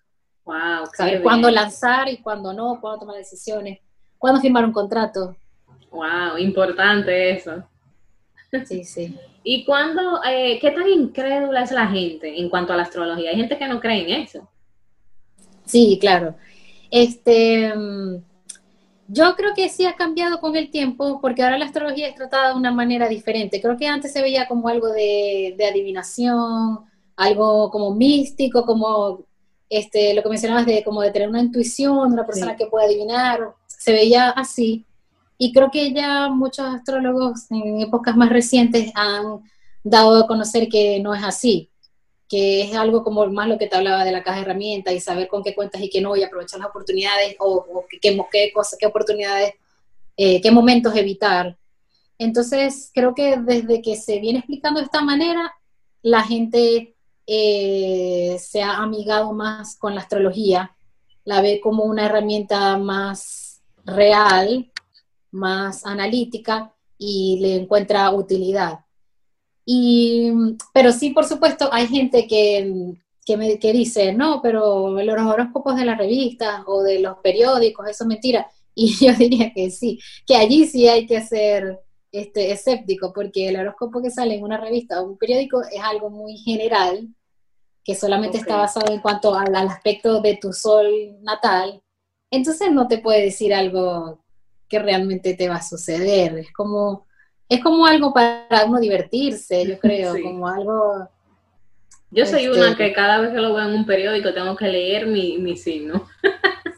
Wow, 0.45 0.87
saber 0.95 1.21
cuándo 1.21 1.51
lanzar 1.51 2.07
y 2.07 2.21
cuándo 2.21 2.53
no, 2.53 2.79
cuándo 2.79 3.01
tomar 3.01 3.17
decisiones, 3.17 3.79
cuándo 4.17 4.39
firmar 4.39 4.63
un 4.63 4.71
contrato. 4.71 5.35
Wow, 5.91 6.37
importante 6.37 7.31
eso. 7.31 7.65
Sí, 8.65 8.83
sí. 8.83 9.15
¿Y 9.43 9.63
cuándo, 9.63 10.21
eh, 10.27 10.57
qué 10.59 10.71
tan 10.71 10.87
incrédula 10.87 11.63
es 11.63 11.71
la 11.71 11.87
gente 11.87 12.39
en 12.39 12.49
cuanto 12.49 12.73
a 12.73 12.77
la 12.77 12.83
astrología? 12.83 13.31
Hay 13.31 13.37
gente 13.37 13.57
que 13.57 13.67
no 13.67 13.79
cree 13.79 14.01
en 14.01 14.21
eso. 14.21 14.49
Sí, 15.65 15.97
claro. 16.01 16.35
Este, 16.89 17.73
mm, 17.75 18.23
yo 19.07 19.35
creo 19.35 19.53
que 19.55 19.69
sí 19.69 19.85
ha 19.85 19.95
cambiado 19.95 20.39
con 20.39 20.55
el 20.55 20.71
tiempo, 20.71 21.19
porque 21.21 21.43
ahora 21.43 21.57
la 21.57 21.65
astrología 21.65 22.07
es 22.07 22.15
tratada 22.15 22.49
de 22.49 22.55
una 22.55 22.71
manera 22.71 23.07
diferente. 23.07 23.61
Creo 23.61 23.77
que 23.77 23.87
antes 23.87 24.13
se 24.13 24.21
veía 24.21 24.47
como 24.47 24.67
algo 24.67 24.87
de, 24.89 25.55
adivinación, 25.69 26.79
algo 27.15 27.69
como 27.71 27.93
místico, 27.95 28.65
como 28.65 29.25
este, 29.69 30.13
lo 30.13 30.23
que 30.23 30.29
mencionabas 30.29 30.65
de 30.65 30.83
como 30.83 31.01
de 31.01 31.11
tener 31.11 31.29
una 31.29 31.41
intuición, 31.41 32.13
una 32.13 32.25
persona 32.25 32.55
que 32.55 32.67
puede 32.67 32.85
adivinar, 32.85 33.53
se 33.67 33.93
veía 33.93 34.29
así. 34.29 34.85
Y 35.39 35.51
creo 35.53 35.71
que 35.71 35.91
ya 35.91 36.29
muchos 36.29 36.67
astrólogos 36.67 37.49
en 37.49 37.81
épocas 37.81 38.15
más 38.15 38.29
recientes 38.29 38.91
han 38.93 39.39
dado 39.83 40.17
a 40.17 40.27
conocer 40.27 40.69
que 40.69 40.99
no 40.99 41.15
es 41.15 41.23
así 41.23 41.71
que 42.29 42.61
es 42.61 42.75
algo 42.75 43.03
como 43.03 43.25
más 43.27 43.47
lo 43.47 43.57
que 43.57 43.67
te 43.67 43.75
hablaba 43.75 44.05
de 44.05 44.11
la 44.11 44.21
caja 44.21 44.37
de 44.37 44.43
herramientas 44.43 44.93
y 44.93 44.99
saber 44.99 45.27
con 45.27 45.41
qué 45.41 45.55
cuentas 45.55 45.81
y 45.81 45.89
qué 45.89 45.99
no 45.99 46.15
y 46.15 46.23
aprovechar 46.23 46.59
las 46.59 46.69
oportunidades 46.69 47.35
o, 47.39 47.85
qué, 47.89 47.99
qué, 48.31 48.51
cosas, 48.53 48.77
qué 48.79 48.85
oportunidades, 48.85 49.55
eh, 50.15 50.39
qué 50.39 50.51
momentos 50.51 50.95
evitar. 50.95 51.57
Entonces, 52.19 52.91
creo 52.93 53.15
que 53.15 53.37
desde 53.37 53.81
que 53.81 53.95
se 53.95 54.19
viene 54.19 54.39
explicando 54.39 54.79
de 54.79 54.85
esta 54.85 55.01
manera, 55.01 55.55
la 56.03 56.21
gente 56.21 56.95
eh, 57.25 58.37
se 58.39 58.61
ha 58.61 58.77
amigado 58.77 59.33
más 59.33 59.75
con 59.75 59.95
la 59.95 60.01
astrología, 60.01 60.75
la 61.25 61.41
ve 61.41 61.59
como 61.61 61.83
una 61.83 62.05
herramienta 62.05 62.77
más 62.77 63.61
real, 63.85 64.71
más 65.31 65.85
analítica 65.85 66.73
y 66.97 67.39
le 67.41 67.55
encuentra 67.55 68.11
utilidad. 68.11 68.79
Y, 69.65 70.31
pero 70.73 70.91
sí, 70.91 71.11
por 71.11 71.25
supuesto, 71.25 71.69
hay 71.71 71.87
gente 71.87 72.27
que, 72.27 72.95
que, 73.25 73.37
me, 73.37 73.59
que 73.59 73.71
dice, 73.71 74.13
no, 74.13 74.41
pero 74.41 75.01
los 75.01 75.25
horóscopos 75.25 75.75
de 75.75 75.85
las 75.85 75.97
revistas 75.97 76.63
o 76.65 76.81
de 76.81 76.99
los 76.99 77.17
periódicos, 77.19 77.87
eso 77.87 78.03
es 78.03 78.07
mentira. 78.07 78.47
Y 78.75 78.93
yo 78.93 79.13
diría 79.13 79.51
que 79.53 79.71
sí, 79.71 79.99
que 80.25 80.35
allí 80.35 80.65
sí 80.65 80.87
hay 80.87 81.05
que 81.05 81.21
ser 81.21 81.81
este, 82.13 82.51
escéptico, 82.51 83.11
porque 83.11 83.49
el 83.49 83.57
horóscopo 83.57 84.01
que 84.01 84.09
sale 84.09 84.35
en 84.35 84.43
una 84.43 84.57
revista 84.57 85.01
o 85.01 85.05
un 85.05 85.17
periódico 85.17 85.61
es 85.63 85.81
algo 85.83 86.09
muy 86.09 86.37
general, 86.37 87.09
que 87.83 87.93
solamente 87.93 88.37
está 88.37 88.55
basado 88.55 88.93
en 88.93 89.01
cuanto 89.01 89.35
al, 89.35 89.53
al, 89.53 89.67
aspecto 89.67 90.21
de 90.21 90.37
tu 90.37 90.53
sol 90.53 90.87
natal. 91.21 91.83
Entonces 92.31 92.71
no 92.71 92.87
te 92.87 92.99
puede 92.99 93.23
decir 93.23 93.53
algo 93.53 94.23
que 94.69 94.79
realmente 94.79 95.33
te 95.33 95.49
va 95.49 95.55
a 95.55 95.61
suceder. 95.61 96.37
Es 96.37 96.53
como 96.53 97.07
es 97.49 97.63
como 97.63 97.87
algo 97.87 98.13
para 98.13 98.65
uno 98.65 98.79
divertirse, 98.79 99.65
yo 99.65 99.79
creo, 99.81 100.13
como 100.21 100.47
algo... 100.47 101.09
Yo 102.11 102.25
soy 102.25 102.47
una 102.47 102.71
este, 102.71 102.85
que 102.85 102.93
cada 102.93 103.19
vez 103.19 103.31
que 103.31 103.39
lo 103.39 103.53
veo 103.53 103.67
en 103.67 103.75
un 103.75 103.85
periódico 103.85 104.33
tengo 104.33 104.55
que 104.55 104.67
leer 104.67 105.05
mi, 105.05 105.37
mi 105.37 105.55
signo. 105.55 106.07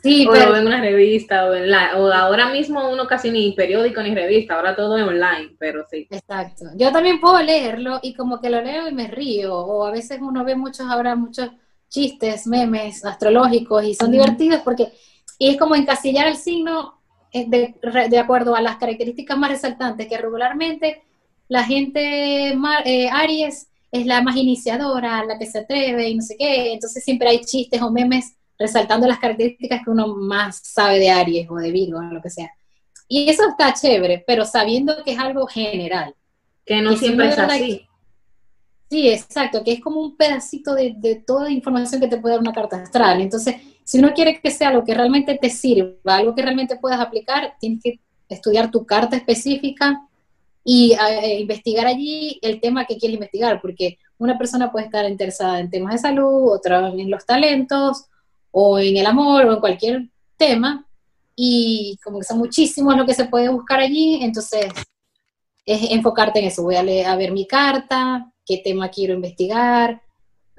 Sí, 0.04 0.28
o 0.30 0.36
lo 0.36 0.52
ve 0.52 0.60
en 0.60 0.68
una 0.68 0.82
revista 0.82 1.46
o, 1.46 1.54
en 1.54 1.72
la, 1.72 1.98
o 1.98 2.12
ahora 2.12 2.50
mismo 2.50 2.90
uno 2.92 3.08
casi 3.08 3.32
ni 3.32 3.54
periódico 3.54 4.02
ni 4.04 4.14
revista, 4.14 4.56
ahora 4.56 4.76
todo 4.76 4.98
es 4.98 5.06
online, 5.06 5.56
pero 5.58 5.86
sí. 5.90 6.06
Exacto. 6.10 6.66
Yo 6.76 6.92
también 6.92 7.22
puedo 7.22 7.42
leerlo 7.42 8.02
y 8.04 8.14
como 8.14 8.42
que 8.42 8.50
lo 8.50 8.62
leo 8.62 8.90
y 8.90 8.94
me 8.94 9.08
río, 9.08 9.56
o 9.56 9.86
a 9.86 9.92
veces 9.92 10.20
uno 10.22 10.44
ve 10.44 10.56
muchos, 10.56 10.86
ahora 10.90 11.16
muchos 11.16 11.50
chistes, 11.88 12.46
memes 12.46 13.06
astrológicos 13.06 13.86
y 13.86 13.96
son 13.96 14.12
divertidos 14.12 14.62
porque 14.64 14.92
y 15.40 15.50
es 15.50 15.58
como 15.58 15.76
encasillar 15.76 16.28
el 16.28 16.36
signo 16.36 17.01
de, 17.34 17.76
de, 18.10 18.20
acuerdo 18.20 18.56
a 18.56 18.62
las 18.62 18.78
características 18.78 19.38
más 19.38 19.52
resaltantes, 19.52 20.08
que 20.08 20.18
regularmente 20.18 21.02
la 21.48 21.64
gente 21.64 22.54
eh, 22.86 23.10
Aries 23.10 23.68
es 23.92 24.06
la 24.06 24.22
más 24.22 24.36
iniciadora, 24.36 25.24
la 25.26 25.38
que 25.38 25.46
se 25.46 25.60
atreve 25.60 26.10
y 26.10 26.16
no 26.16 26.22
sé 26.22 26.36
qué, 26.38 26.74
entonces 26.74 27.04
siempre 27.04 27.30
hay 27.30 27.42
chistes 27.42 27.82
o 27.82 27.92
memes 27.92 28.36
resaltando 28.58 29.08
las 29.08 29.20
características 29.20 29.82
que 29.84 29.90
uno 29.90 30.08
más 30.16 30.60
sabe 30.64 31.00
de 31.00 31.10
Aries 31.10 31.50
o 31.50 31.56
de 31.56 31.72
Virgo 31.72 32.00
o 32.00 32.04
lo 32.04 32.22
que 32.22 32.30
sea. 32.30 32.52
Y 33.08 33.30
eso 33.30 33.50
está 33.50 33.74
chévere, 33.74 34.24
pero 34.26 34.46
sabiendo 34.46 35.04
que 35.04 35.12
es 35.12 35.20
algo 35.20 35.46
general. 35.46 36.16
Que 36.66 36.82
no 36.82 36.96
siempre 36.96 37.28
es 37.30 37.38
así. 37.38 37.88
sí, 38.90 39.10
exacto, 39.10 39.64
que 39.64 39.74
es 39.74 39.82
como 39.82 40.00
un 40.00 40.16
pedacito 40.16 40.74
de, 40.74 40.94
de, 40.96 41.16
toda 41.16 41.46
la 41.46 41.52
información 41.52 42.00
que 42.00 42.08
te 42.08 42.18
puede 42.18 42.36
dar 42.36 42.42
una 42.42 42.54
carta 42.54 42.78
astral. 42.78 43.20
Entonces, 43.20 43.56
si 43.84 44.00
uno 44.00 44.14
quiere 44.14 44.40
que 44.40 44.52
sea 44.52 44.70
algo 44.70 44.84
que 44.84 44.94
realmente 44.94 45.38
te 45.42 45.50
sirva, 45.50 46.16
algo 46.18 46.36
que 46.36 46.42
realmente 46.42 46.78
puedas 46.78 47.00
aplicar, 47.00 47.56
tienes 47.60 47.82
que 47.84 48.00
estudiar 48.30 48.72
tu 48.72 48.86
carta 48.86 49.16
específica 49.16 50.08
y 50.64 50.94
eh, 50.94 51.40
investigar 51.40 51.88
allí 51.88 52.40
el 52.42 52.62
tema 52.62 52.86
que 52.86 52.98
quieres 52.98 53.16
investigar, 53.16 53.60
porque 53.62 53.98
una 54.18 54.38
persona 54.38 54.72
puede 54.72 54.86
estar 54.86 55.10
interesada 55.10 55.60
en 55.60 55.70
temas 55.70 55.94
de 55.94 56.00
salud, 56.00 56.54
otra 56.54 56.90
en 56.90 57.10
los 57.10 57.26
talentos, 57.26 58.06
o 58.52 58.78
en 58.80 58.98
el 58.98 59.06
amor 59.06 59.46
o 59.46 59.54
en 59.54 59.60
cualquier 59.60 60.10
tema, 60.38 60.86
y 61.36 61.98
como 62.04 62.20
que 62.20 62.26
son 62.26 62.38
muchísimos 62.38 62.96
lo 62.96 63.06
que 63.06 63.14
se 63.14 63.26
puede 63.26 63.50
buscar 63.50 63.80
allí, 63.80 64.20
entonces 64.22 64.68
es 65.66 65.92
enfocarte 65.92 66.40
en 66.40 66.46
eso, 66.46 66.64
voy 66.64 66.76
a, 66.76 66.84
leer, 66.84 67.08
a 67.08 67.16
ver 67.16 67.32
mi 67.32 67.48
carta, 67.48 68.32
qué 68.46 68.62
tema 68.64 68.90
quiero 68.90 69.14
investigar, 69.14 70.02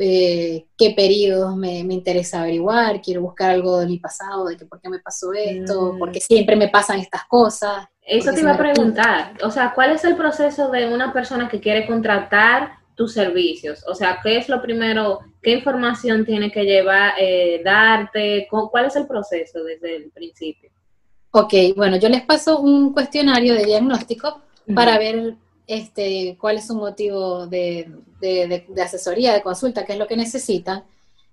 eh, 0.04 0.66
qué 0.76 0.90
periodos 0.96 1.56
me, 1.56 1.78
interesa 1.78 2.40
averiguar, 2.40 3.00
quiero 3.00 3.22
buscar 3.22 3.50
algo 3.50 3.78
de 3.78 3.86
mi 3.86 3.98
pasado, 3.98 4.46
de 4.46 4.56
que 4.56 4.66
por 4.66 4.80
qué 4.80 4.88
me 4.88 4.98
pasó 4.98 5.32
esto, 5.32 5.92
mm. 5.92 5.98
porque 5.98 6.20
siempre 6.20 6.56
me 6.56 6.68
pasan 6.68 6.98
estas 6.98 7.24
cosas. 7.26 7.86
Eso 8.00 8.32
te 8.32 8.40
iba 8.40 8.52
a 8.52 8.58
preguntar, 8.58 9.34
o 9.44 9.50
sea, 9.50 9.72
¿cuál 9.74 9.92
es 9.92 10.04
el 10.04 10.16
proceso 10.16 10.70
de 10.70 10.92
una 10.92 11.12
persona 11.12 11.48
que 11.48 11.60
quiere 11.60 11.86
contratar 11.86 12.72
tus 12.96 13.12
servicios? 13.12 13.84
O 13.86 13.94
sea, 13.94 14.18
¿qué 14.22 14.38
es 14.38 14.48
lo 14.48 14.60
primero? 14.60 15.20
¿Qué 15.40 15.52
información 15.52 16.24
tiene 16.24 16.50
que 16.50 16.64
llevar, 16.64 17.14
eh, 17.18 17.62
darte? 17.64 18.48
¿Cuál 18.50 18.86
es 18.86 18.96
el 18.96 19.06
proceso 19.06 19.62
desde 19.62 19.96
el 19.96 20.10
principio? 20.10 20.70
Ok, 21.30 21.54
bueno, 21.76 21.96
yo 21.96 22.08
les 22.08 22.22
paso 22.22 22.58
un 22.58 22.92
cuestionario 22.92 23.54
de 23.54 23.64
diagnóstico 23.64 24.42
para 24.74 24.98
ver 24.98 25.36
este, 25.66 26.36
cuál 26.40 26.58
es 26.58 26.66
su 26.66 26.74
motivo 26.74 27.46
de, 27.46 27.90
asesoría, 28.82 29.32
de 29.32 29.42
consulta, 29.42 29.84
qué 29.84 29.94
es 29.94 29.98
lo 29.98 30.06
que 30.06 30.16
necesitan. 30.16 30.84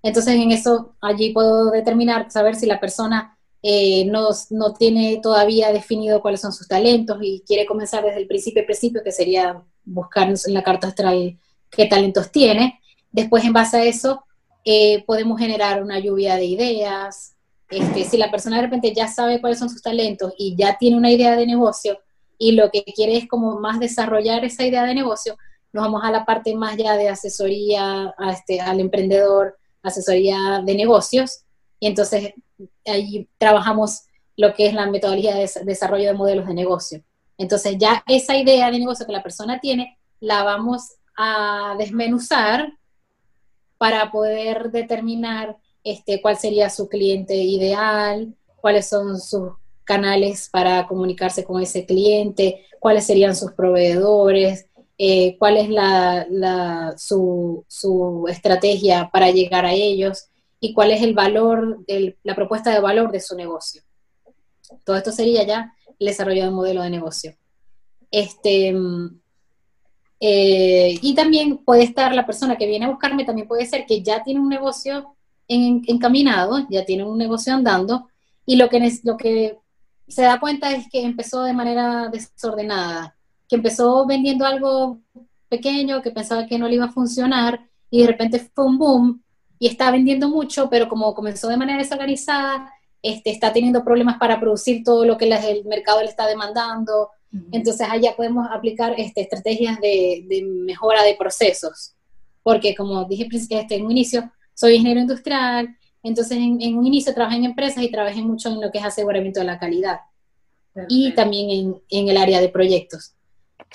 Entonces, 0.02 0.34
en 0.34 0.50
eso, 0.52 0.94
allí 1.00 1.32
puedo 1.32 1.70
determinar, 1.70 2.30
saber 2.30 2.56
si 2.56 2.66
la 2.66 2.80
persona 2.80 3.36
eh, 3.62 4.06
no, 4.06 4.30
no, 4.50 4.72
tiene 4.72 5.20
todavía 5.22 5.72
definido 5.72 6.22
cuáles 6.22 6.40
son 6.40 6.52
sus 6.52 6.66
talentos 6.66 7.18
y 7.20 7.42
quiere 7.46 7.66
comenzar 7.66 8.02
desde 8.02 8.20
el 8.20 8.26
principio, 8.26 8.64
principio, 8.64 9.02
que 9.04 9.12
sería 9.12 9.62
buscar 9.84 10.28
en 10.28 10.54
la 10.54 10.62
carta 10.62 10.88
astral 10.88 11.38
qué 11.70 11.86
talentos 11.86 12.30
tiene. 12.30 12.80
Después, 13.12 13.44
en 13.44 13.52
base 13.52 13.76
a 13.76 13.84
eso, 13.84 14.24
eh, 14.64 15.04
podemos 15.04 15.38
generar 15.38 15.82
una 15.82 15.98
lluvia 15.98 16.36
de 16.36 16.44
ideas. 16.46 17.34
Este, 17.68 18.04
si 18.04 18.16
la 18.16 18.30
persona 18.30 18.56
de 18.56 18.62
repente 18.62 18.92
ya 18.94 19.06
sabe 19.06 19.40
cuáles 19.40 19.58
son 19.58 19.70
sus 19.70 19.82
talentos 19.82 20.32
y 20.38 20.56
ya 20.56 20.76
tiene 20.78 20.96
una 20.96 21.10
idea 21.10 21.36
de 21.36 21.46
negocio 21.46 22.00
y 22.40 22.52
lo 22.52 22.70
que 22.70 22.82
quiere 22.82 23.18
es 23.18 23.28
como 23.28 23.60
más 23.60 23.78
desarrollar 23.78 24.46
esa 24.46 24.64
idea 24.64 24.84
de 24.84 24.94
negocio, 24.94 25.36
nos 25.74 25.84
vamos 25.84 26.02
a 26.02 26.10
la 26.10 26.24
parte 26.24 26.56
más 26.56 26.74
ya 26.74 26.96
de 26.96 27.10
asesoría 27.10 28.14
a 28.16 28.32
este, 28.32 28.62
al 28.62 28.80
emprendedor, 28.80 29.58
asesoría 29.82 30.62
de 30.64 30.74
negocios, 30.74 31.42
y 31.78 31.86
entonces 31.86 32.32
ahí 32.86 33.28
trabajamos 33.36 34.04
lo 34.38 34.54
que 34.54 34.66
es 34.66 34.74
la 34.74 34.86
metodología 34.86 35.36
de 35.36 35.50
desarrollo 35.64 36.06
de 36.06 36.14
modelos 36.14 36.46
de 36.46 36.54
negocio. 36.54 37.04
Entonces 37.36 37.76
ya 37.78 38.02
esa 38.08 38.34
idea 38.34 38.70
de 38.70 38.78
negocio 38.78 39.04
que 39.04 39.12
la 39.12 39.22
persona 39.22 39.60
tiene, 39.60 39.98
la 40.18 40.42
vamos 40.42 40.94
a 41.18 41.74
desmenuzar 41.78 42.72
para 43.76 44.10
poder 44.10 44.70
determinar 44.70 45.58
este, 45.84 46.22
cuál 46.22 46.38
sería 46.38 46.70
su 46.70 46.88
cliente 46.88 47.34
ideal, 47.34 48.34
cuáles 48.62 48.88
son 48.88 49.20
sus 49.20 49.52
canales 49.90 50.48
para 50.52 50.86
comunicarse 50.86 51.42
con 51.42 51.60
ese 51.60 51.84
cliente, 51.84 52.64
cuáles 52.78 53.04
serían 53.04 53.34
sus 53.34 53.50
proveedores, 53.50 54.66
eh, 54.96 55.36
cuál 55.36 55.56
es 55.56 55.68
la, 55.68 56.94
su, 56.96 57.64
su, 57.66 58.24
estrategia 58.28 59.10
para 59.12 59.32
llegar 59.32 59.66
a 59.66 59.72
ellos 59.72 60.28
y 60.60 60.72
cuál 60.74 60.92
es 60.92 61.02
el 61.02 61.12
valor, 61.12 61.80
la 62.22 62.36
propuesta 62.36 62.70
de 62.70 62.78
valor 62.78 63.10
de 63.10 63.18
su 63.18 63.34
negocio. 63.34 63.82
Todo 64.84 64.96
esto 64.96 65.10
sería 65.10 65.42
ya 65.44 65.74
el 65.98 66.06
desarrollo 66.06 66.42
de 66.44 66.48
un 66.50 66.54
modelo 66.54 66.82
de 66.82 66.90
negocio. 66.90 67.34
Este, 68.12 68.72
eh, 70.20 70.98
y 71.02 71.14
también 71.16 71.64
puede 71.64 71.82
estar 71.82 72.14
la 72.14 72.26
persona 72.26 72.56
que 72.56 72.68
viene 72.68 72.84
a 72.84 72.90
buscarme, 72.90 73.24
también 73.24 73.48
puede 73.48 73.66
ser 73.66 73.86
que 73.86 74.02
ya 74.02 74.22
tiene 74.22 74.38
un 74.38 74.48
negocio 74.48 75.16
encaminado, 75.48 76.64
ya 76.70 76.84
tiene 76.84 77.02
un 77.02 77.18
negocio 77.18 77.52
andando, 77.52 78.08
y 78.46 78.54
lo 78.54 78.68
que, 78.68 79.00
lo 79.02 79.16
que 79.16 79.58
se 80.10 80.22
da 80.22 80.40
cuenta 80.40 80.72
es 80.72 80.86
que 80.90 81.02
empezó 81.02 81.42
de 81.44 81.52
manera 81.52 82.08
desordenada, 82.08 83.16
que 83.48 83.56
empezó 83.56 84.06
vendiendo 84.06 84.44
algo 84.44 84.98
pequeño, 85.48 86.02
que 86.02 86.10
pensaba 86.10 86.46
que 86.46 86.58
no 86.58 86.68
le 86.68 86.76
iba 86.76 86.86
a 86.86 86.92
funcionar, 86.92 87.60
y 87.90 88.02
de 88.02 88.06
repente 88.06 88.38
fue 88.38 88.66
un 88.66 88.78
boom, 88.78 89.22
y 89.58 89.66
está 89.66 89.90
vendiendo 89.90 90.28
mucho, 90.28 90.68
pero 90.70 90.88
como 90.88 91.14
comenzó 91.14 91.48
de 91.48 91.56
manera 91.56 91.78
desorganizada, 91.78 92.72
este, 93.02 93.30
está 93.30 93.52
teniendo 93.52 93.84
problemas 93.84 94.18
para 94.18 94.38
producir 94.38 94.82
todo 94.84 95.04
lo 95.04 95.16
que 95.16 95.26
el 95.26 95.64
mercado 95.64 96.00
le 96.00 96.08
está 96.08 96.26
demandando, 96.26 97.10
entonces 97.52 97.86
allá 97.88 98.16
podemos 98.16 98.48
aplicar 98.50 98.94
este, 98.98 99.20
estrategias 99.20 99.80
de, 99.80 100.44
mejora 100.64 101.04
de 101.04 101.14
procesos, 101.14 101.94
porque 102.42 102.74
como 102.74 103.04
dije 103.04 103.28
este, 103.30 103.76
en 103.76 103.84
un 103.84 103.92
inicio, 103.92 104.30
soy 104.54 104.74
ingeniero 104.74 105.00
industrial, 105.00 105.76
entonces 106.02 106.38
en, 106.38 106.76
un 106.76 106.86
inicio 106.86 107.14
trabajé 107.14 107.36
en 107.36 107.44
empresas 107.44 107.82
y 107.82 107.90
trabajé 107.90 108.22
mucho 108.22 108.48
en 108.48 108.60
lo 108.60 108.70
que 108.70 108.78
es 108.78 108.84
aseguramiento 108.84 109.40
de 109.40 109.46
la 109.46 109.58
calidad 109.58 110.00
y 110.88 111.12
también 111.14 111.80
en, 111.88 112.08
el 112.08 112.16
área 112.16 112.40
de 112.40 112.48
proyectos. 112.48 113.14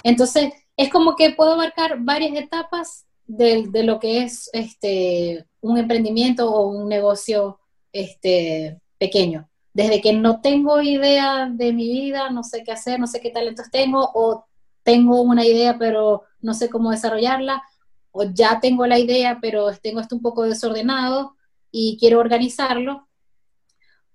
Entonces 0.04 0.54
es 0.78 0.90
como 0.90 1.16
que 1.16 1.32
puedo 1.32 1.54
abarcar 1.54 1.98
varias 2.00 2.36
etapas 2.36 3.06
de, 3.28 3.68
de 3.70 3.84
lo 3.84 4.00
que 4.00 4.24
es 4.24 4.50
este, 4.54 5.46
un 5.62 5.78
emprendimiento 5.78 6.52
o 6.52 6.68
un 6.68 6.88
negocio 6.88 7.60
este, 7.92 8.80
pequeño 8.98 9.50
desde 9.76 10.00
que 10.00 10.14
no 10.14 10.40
tengo 10.40 10.82
idea 10.82 11.50
de 11.52 11.74
mi 11.74 11.90
vida, 11.90 12.30
no 12.30 12.44
sé 12.44 12.64
qué 12.64 12.72
hacer, 12.72 12.98
no 12.98 13.08
sé 13.08 13.20
qué 13.20 13.30
talentos 13.30 13.70
tengo, 13.70 14.10
o 14.14 14.46
tengo 14.84 15.22
una 15.22 15.46
idea 15.46 15.78
pero 15.78 16.24
no 16.40 16.54
sé 16.54 16.70
cómo 16.70 16.92
desarrollarla, 16.92 17.62
o 18.12 18.24
ya 18.24 18.62
tengo 18.62 18.88
la 18.88 18.98
idea 19.00 19.40
pero 19.42 19.76
tengo 19.84 20.00
esto 20.00 20.16
un 20.16 20.22
poco 20.22 20.44
desordenado 20.44 21.36
y 21.78 21.98
quiero 22.00 22.20
organizarlo, 22.20 23.06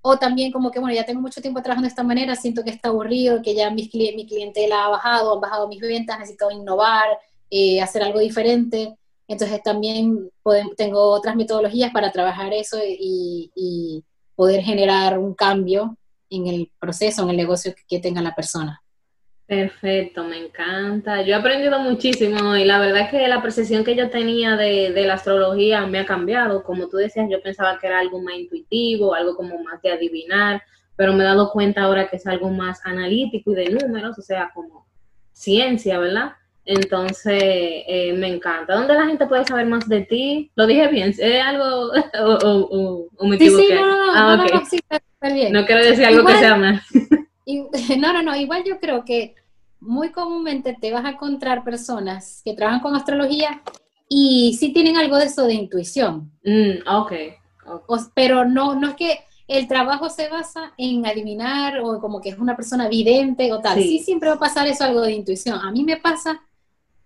o 0.00 0.16
también 0.16 0.50
como 0.50 0.70
que, 0.70 0.80
bueno, 0.80 0.94
ya 0.94 1.04
tengo 1.04 1.20
mucho 1.20 1.42
tiempo 1.42 1.60
trabajando 1.60 1.86
de 1.86 1.90
esta 1.90 2.02
manera, 2.02 2.34
siento 2.34 2.64
que 2.64 2.70
está 2.70 2.88
aburrido, 2.88 3.42
que 3.42 3.54
ya 3.54 3.70
mi 3.70 3.86
clientela 3.86 4.86
ha 4.86 4.88
bajado, 4.88 5.34
han 5.34 5.40
bajado 5.42 5.68
mis 5.68 5.80
ventas, 5.80 6.18
necesito 6.18 6.50
innovar, 6.50 7.06
eh, 7.50 7.82
hacer 7.82 8.02
algo 8.02 8.18
diferente. 8.20 8.96
Entonces 9.28 9.62
también 9.62 10.30
tengo 10.78 11.10
otras 11.10 11.36
metodologías 11.36 11.92
para 11.92 12.10
trabajar 12.10 12.52
eso 12.54 12.78
y 12.82 14.02
poder 14.34 14.62
generar 14.62 15.18
un 15.18 15.34
cambio 15.34 15.98
en 16.30 16.46
el 16.46 16.72
proceso, 16.80 17.24
en 17.24 17.30
el 17.30 17.36
negocio 17.36 17.74
que, 17.86 17.98
tenga 17.98 18.22
la 18.22 18.34
persona. 18.34 18.82
Perfecto, 19.50 20.22
me 20.22 20.38
encanta. 20.38 21.22
Yo 21.22 21.32
he 21.32 21.34
aprendido 21.34 21.80
muchísimo 21.80 22.54
y 22.54 22.64
la 22.64 22.78
verdad 22.78 23.00
es 23.00 23.08
que 23.10 23.26
la 23.26 23.42
percepción 23.42 23.82
que 23.82 23.96
yo 23.96 24.08
tenía 24.08 24.54
de, 24.54 24.92
de, 24.92 25.04
la 25.04 25.14
astrología 25.14 25.84
me 25.86 25.98
ha 25.98 26.06
cambiado. 26.06 26.62
Como 26.62 26.86
tú 26.88 26.98
decías, 26.98 27.26
yo 27.28 27.42
pensaba 27.42 27.76
que 27.76 27.88
era 27.88 27.98
algo 27.98 28.22
más 28.22 28.36
intuitivo, 28.36 29.12
algo 29.12 29.34
como 29.34 29.60
más 29.64 29.82
de 29.82 29.90
adivinar, 29.90 30.62
pero 30.94 31.14
me 31.14 31.24
he 31.24 31.26
dado 31.26 31.50
cuenta 31.50 31.82
ahora 31.82 32.06
que 32.06 32.14
es 32.14 32.28
algo 32.28 32.48
más 32.50 32.80
analítico 32.86 33.50
y 33.50 33.56
de 33.56 33.70
números, 33.70 34.16
o 34.20 34.22
sea, 34.22 34.52
como 34.54 34.86
ciencia, 35.32 35.98
¿verdad? 35.98 36.34
Entonces, 36.64 37.42
eh, 37.42 38.14
me 38.16 38.28
encanta. 38.28 38.76
¿Dónde 38.76 38.94
la 38.94 39.06
gente 39.06 39.26
puede 39.26 39.44
saber 39.44 39.66
más 39.66 39.88
de 39.88 40.02
ti? 40.02 40.52
¿Lo 40.54 40.68
dije 40.68 40.86
bien? 40.86 41.12
¿Es 41.18 41.42
algo 41.42 41.90
o, 42.20 43.08
o, 43.16 43.26
me 43.26 43.34
equivoqué? 43.34 43.64
Sí, 43.64 43.68
sí, 43.68 43.74
no, 43.74 43.84
no, 43.84 44.12
ah, 44.14 44.36
no, 44.36 44.44
no, 44.44 44.64
sí, 44.64 44.78
bien. 45.34 45.52
No 45.52 45.66
quiero 45.66 45.82
decir 45.82 46.04
algo 46.04 46.24
que 46.24 46.36
sea 46.36 46.54
más. 46.54 46.84
no, 47.98 48.12
no, 48.12 48.22
no, 48.22 48.36
igual 48.36 48.64
yo 48.64 48.78
creo 48.78 49.04
que 49.04 49.34
muy 49.80 50.10
comúnmente 50.10 50.76
te 50.78 50.92
vas 50.92 51.04
a 51.04 51.10
encontrar 51.10 51.64
personas 51.64 52.42
que 52.44 52.54
trabajan 52.54 52.80
con 52.80 52.94
astrología 52.94 53.62
y 54.08 54.56
sí 54.58 54.72
tienen 54.72 54.96
algo 54.96 55.16
de 55.16 55.26
eso 55.26 55.46
de 55.46 55.54
intuición. 55.54 56.32
Mm, 56.44 56.88
ok. 56.88 57.12
pero 58.14 58.44
no, 58.44 58.74
no 58.74 58.88
es 58.88 58.94
que 58.96 59.20
el 59.48 59.66
trabajo 59.66 60.08
se 60.10 60.28
basa 60.28 60.74
en 60.76 61.04
adivinar 61.06 61.80
o 61.80 62.00
como 62.00 62.20
que 62.20 62.28
es 62.30 62.38
una 62.38 62.54
persona 62.56 62.88
vidente 62.88 63.52
o 63.52 63.60
tal. 63.60 63.80
Sí, 63.80 63.98
siempre 63.98 64.28
va 64.28 64.36
a 64.36 64.40
pasar 64.40 64.66
eso 64.68 64.84
algo 64.84 65.00
de 65.00 65.12
intuición. 65.12 65.58
A 65.60 65.70
mí 65.72 65.82
me 65.82 65.96
pasa 65.96 66.40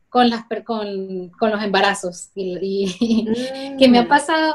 con, 0.09 0.29
las, 0.29 0.45
con, 0.65 1.31
con 1.31 1.51
los 1.51 1.63
embarazos 1.63 2.31
y, 2.35 3.27
que 3.79 3.89
me 3.89 3.99
ha 3.99 4.05
mm. 4.05 4.09
pasado 4.09 4.55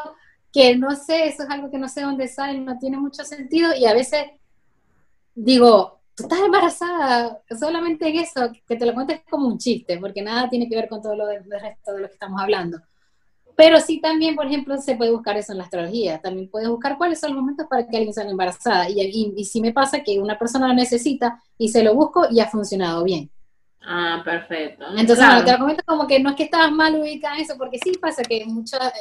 que 0.51 0.75
no 0.75 0.95
sé, 0.95 1.27
eso 1.27 1.43
es 1.43 1.49
algo 1.49 1.69
que 1.69 1.77
no 1.77 1.87
sé 1.87 2.01
dónde 2.01 2.27
sale, 2.27 2.59
no 2.59 2.79
tiene 2.79 2.97
mucho 2.97 3.23
sentido 3.23 3.75
y 3.75 3.85
a 3.85 3.93
veces 3.93 4.23
digo, 5.35 5.99
tú 6.15 6.23
estás 6.23 6.39
embarazada, 6.39 7.41
solamente 7.57 8.07
en 8.09 8.17
eso, 8.17 8.51
que 8.67 8.75
te 8.75 8.85
lo 8.85 8.93
cuentes 8.93 9.21
como 9.29 9.47
un 9.47 9.57
chiste, 9.57 9.97
porque 9.97 10.21
nada 10.21 10.49
tiene 10.49 10.67
que 10.67 10.75
ver 10.75 10.89
con 10.89 11.01
todo 11.01 11.15
lo 11.15 11.27
del 11.27 11.43
resto 11.43 11.93
de 11.93 12.01
lo 12.01 12.07
que 12.07 12.13
estamos 12.13 12.41
hablando. 12.41 12.79
Pero 13.55 13.79
sí 13.81 13.99
también, 13.99 14.35
por 14.35 14.45
ejemplo, 14.45 14.77
se 14.77 14.95
puede 14.95 15.11
buscar 15.11 15.35
eso 15.35 15.51
en 15.51 15.57
la 15.57 15.65
astrología. 15.65 16.21
También 16.21 16.49
puedes 16.49 16.69
buscar 16.69 16.97
cuáles 16.97 17.19
son 17.19 17.31
los 17.31 17.41
momentos 17.41 17.67
para 17.67 17.85
que 17.85 17.97
alguien 17.97 18.13
salga 18.13 18.31
embarazada. 18.31 18.89
Y, 18.89 19.01
y, 19.01 19.33
y 19.35 19.43
si 19.43 19.59
me 19.59 19.73
pasa 19.73 20.01
que 20.01 20.17
una 20.17 20.39
persona 20.39 20.69
lo 20.69 20.73
necesita 20.73 21.43
y 21.57 21.67
se 21.67 21.83
lo 21.83 21.93
busco 21.93 22.27
y 22.31 22.39
ha 22.39 22.47
funcionado 22.47 23.03
bien. 23.03 23.29
Ah, 23.81 24.21
perfecto. 24.23 24.85
Entonces, 24.95 25.25
te 25.43 25.51
lo 25.51 25.57
comento 25.57 25.83
como 25.85 26.07
que 26.07 26.21
no 26.21 26.29
es 26.29 26.35
que 26.37 26.43
estabas 26.43 26.71
mal 26.71 26.95
ubicada 26.95 27.35
en 27.35 27.41
eso, 27.41 27.57
porque 27.57 27.79
sí 27.79 27.91
pasa 27.99 28.23
que 28.23 28.45
muchas 28.45 28.93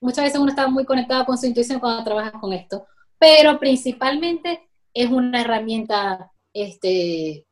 muchas 0.00 0.24
veces 0.24 0.40
uno 0.40 0.50
está 0.50 0.66
muy 0.66 0.84
conectado 0.84 1.24
con 1.24 1.38
su 1.38 1.46
intuición 1.46 1.78
cuando 1.78 2.02
trabajas 2.02 2.32
con 2.40 2.52
esto. 2.52 2.86
Pero 3.18 3.58
principalmente 3.58 4.68
es 4.94 5.10
una 5.10 5.40
herramienta 5.40 6.32
este, 6.52 7.46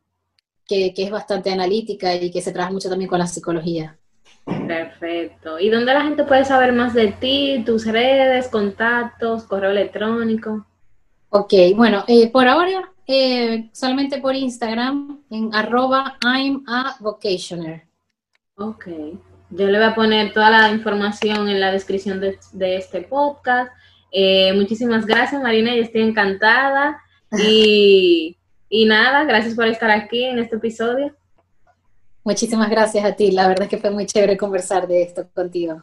que, 0.66 0.94
que 0.94 1.02
es 1.04 1.10
bastante 1.10 1.50
analítica 1.50 2.14
y 2.14 2.30
que 2.30 2.42
se 2.42 2.52
trabaja 2.52 2.72
mucho 2.72 2.88
también 2.88 3.08
con 3.08 3.18
la 3.18 3.26
psicología. 3.26 3.96
Perfecto. 4.44 5.58
¿Y 5.58 5.68
dónde 5.68 5.94
la 5.94 6.02
gente 6.02 6.24
puede 6.24 6.44
saber 6.44 6.72
más 6.72 6.94
de 6.94 7.08
ti, 7.12 7.62
tus 7.64 7.86
redes, 7.86 8.48
contactos, 8.48 9.44
correo 9.44 9.70
electrónico? 9.70 10.66
Ok, 11.30 11.52
bueno, 11.76 12.04
eh, 12.08 12.30
por 12.30 12.48
ahora 12.48 12.90
eh, 13.06 13.70
solamente 13.72 14.20
por 14.20 14.34
Instagram 14.34 15.22
en 15.30 15.54
arroba 15.54 16.16
I'm 16.24 16.64
a 16.68 16.96
vocationer. 17.00 17.86
Ok. 18.56 18.86
Yo 19.50 19.66
le 19.66 19.78
voy 19.78 19.86
a 19.88 19.94
poner 19.96 20.32
toda 20.32 20.50
la 20.50 20.70
información 20.70 21.48
en 21.48 21.60
la 21.60 21.72
descripción 21.72 22.20
de, 22.20 22.38
este 22.76 23.02
podcast. 23.02 23.72
Eh, 24.12 24.52
muchísimas 24.54 25.06
gracias, 25.06 25.42
Marina, 25.42 25.74
yo 25.74 25.82
estoy 25.82 26.02
encantada. 26.02 27.02
Y, 27.38 28.36
y 28.68 28.84
nada, 28.86 29.24
gracias 29.24 29.54
por 29.54 29.66
estar 29.66 29.90
aquí 29.90 30.24
en 30.24 30.38
este 30.38 30.56
episodio. 30.56 31.14
Muchísimas 32.24 32.68
gracias 32.70 33.04
a 33.04 33.12
ti. 33.12 33.30
La 33.30 33.48
verdad 33.48 33.64
es 33.64 33.70
que 33.70 33.78
fue 33.78 33.90
muy 33.90 34.06
chévere 34.06 34.36
conversar 34.36 34.86
de 34.86 35.02
esto 35.02 35.26
contigo. 35.32 35.82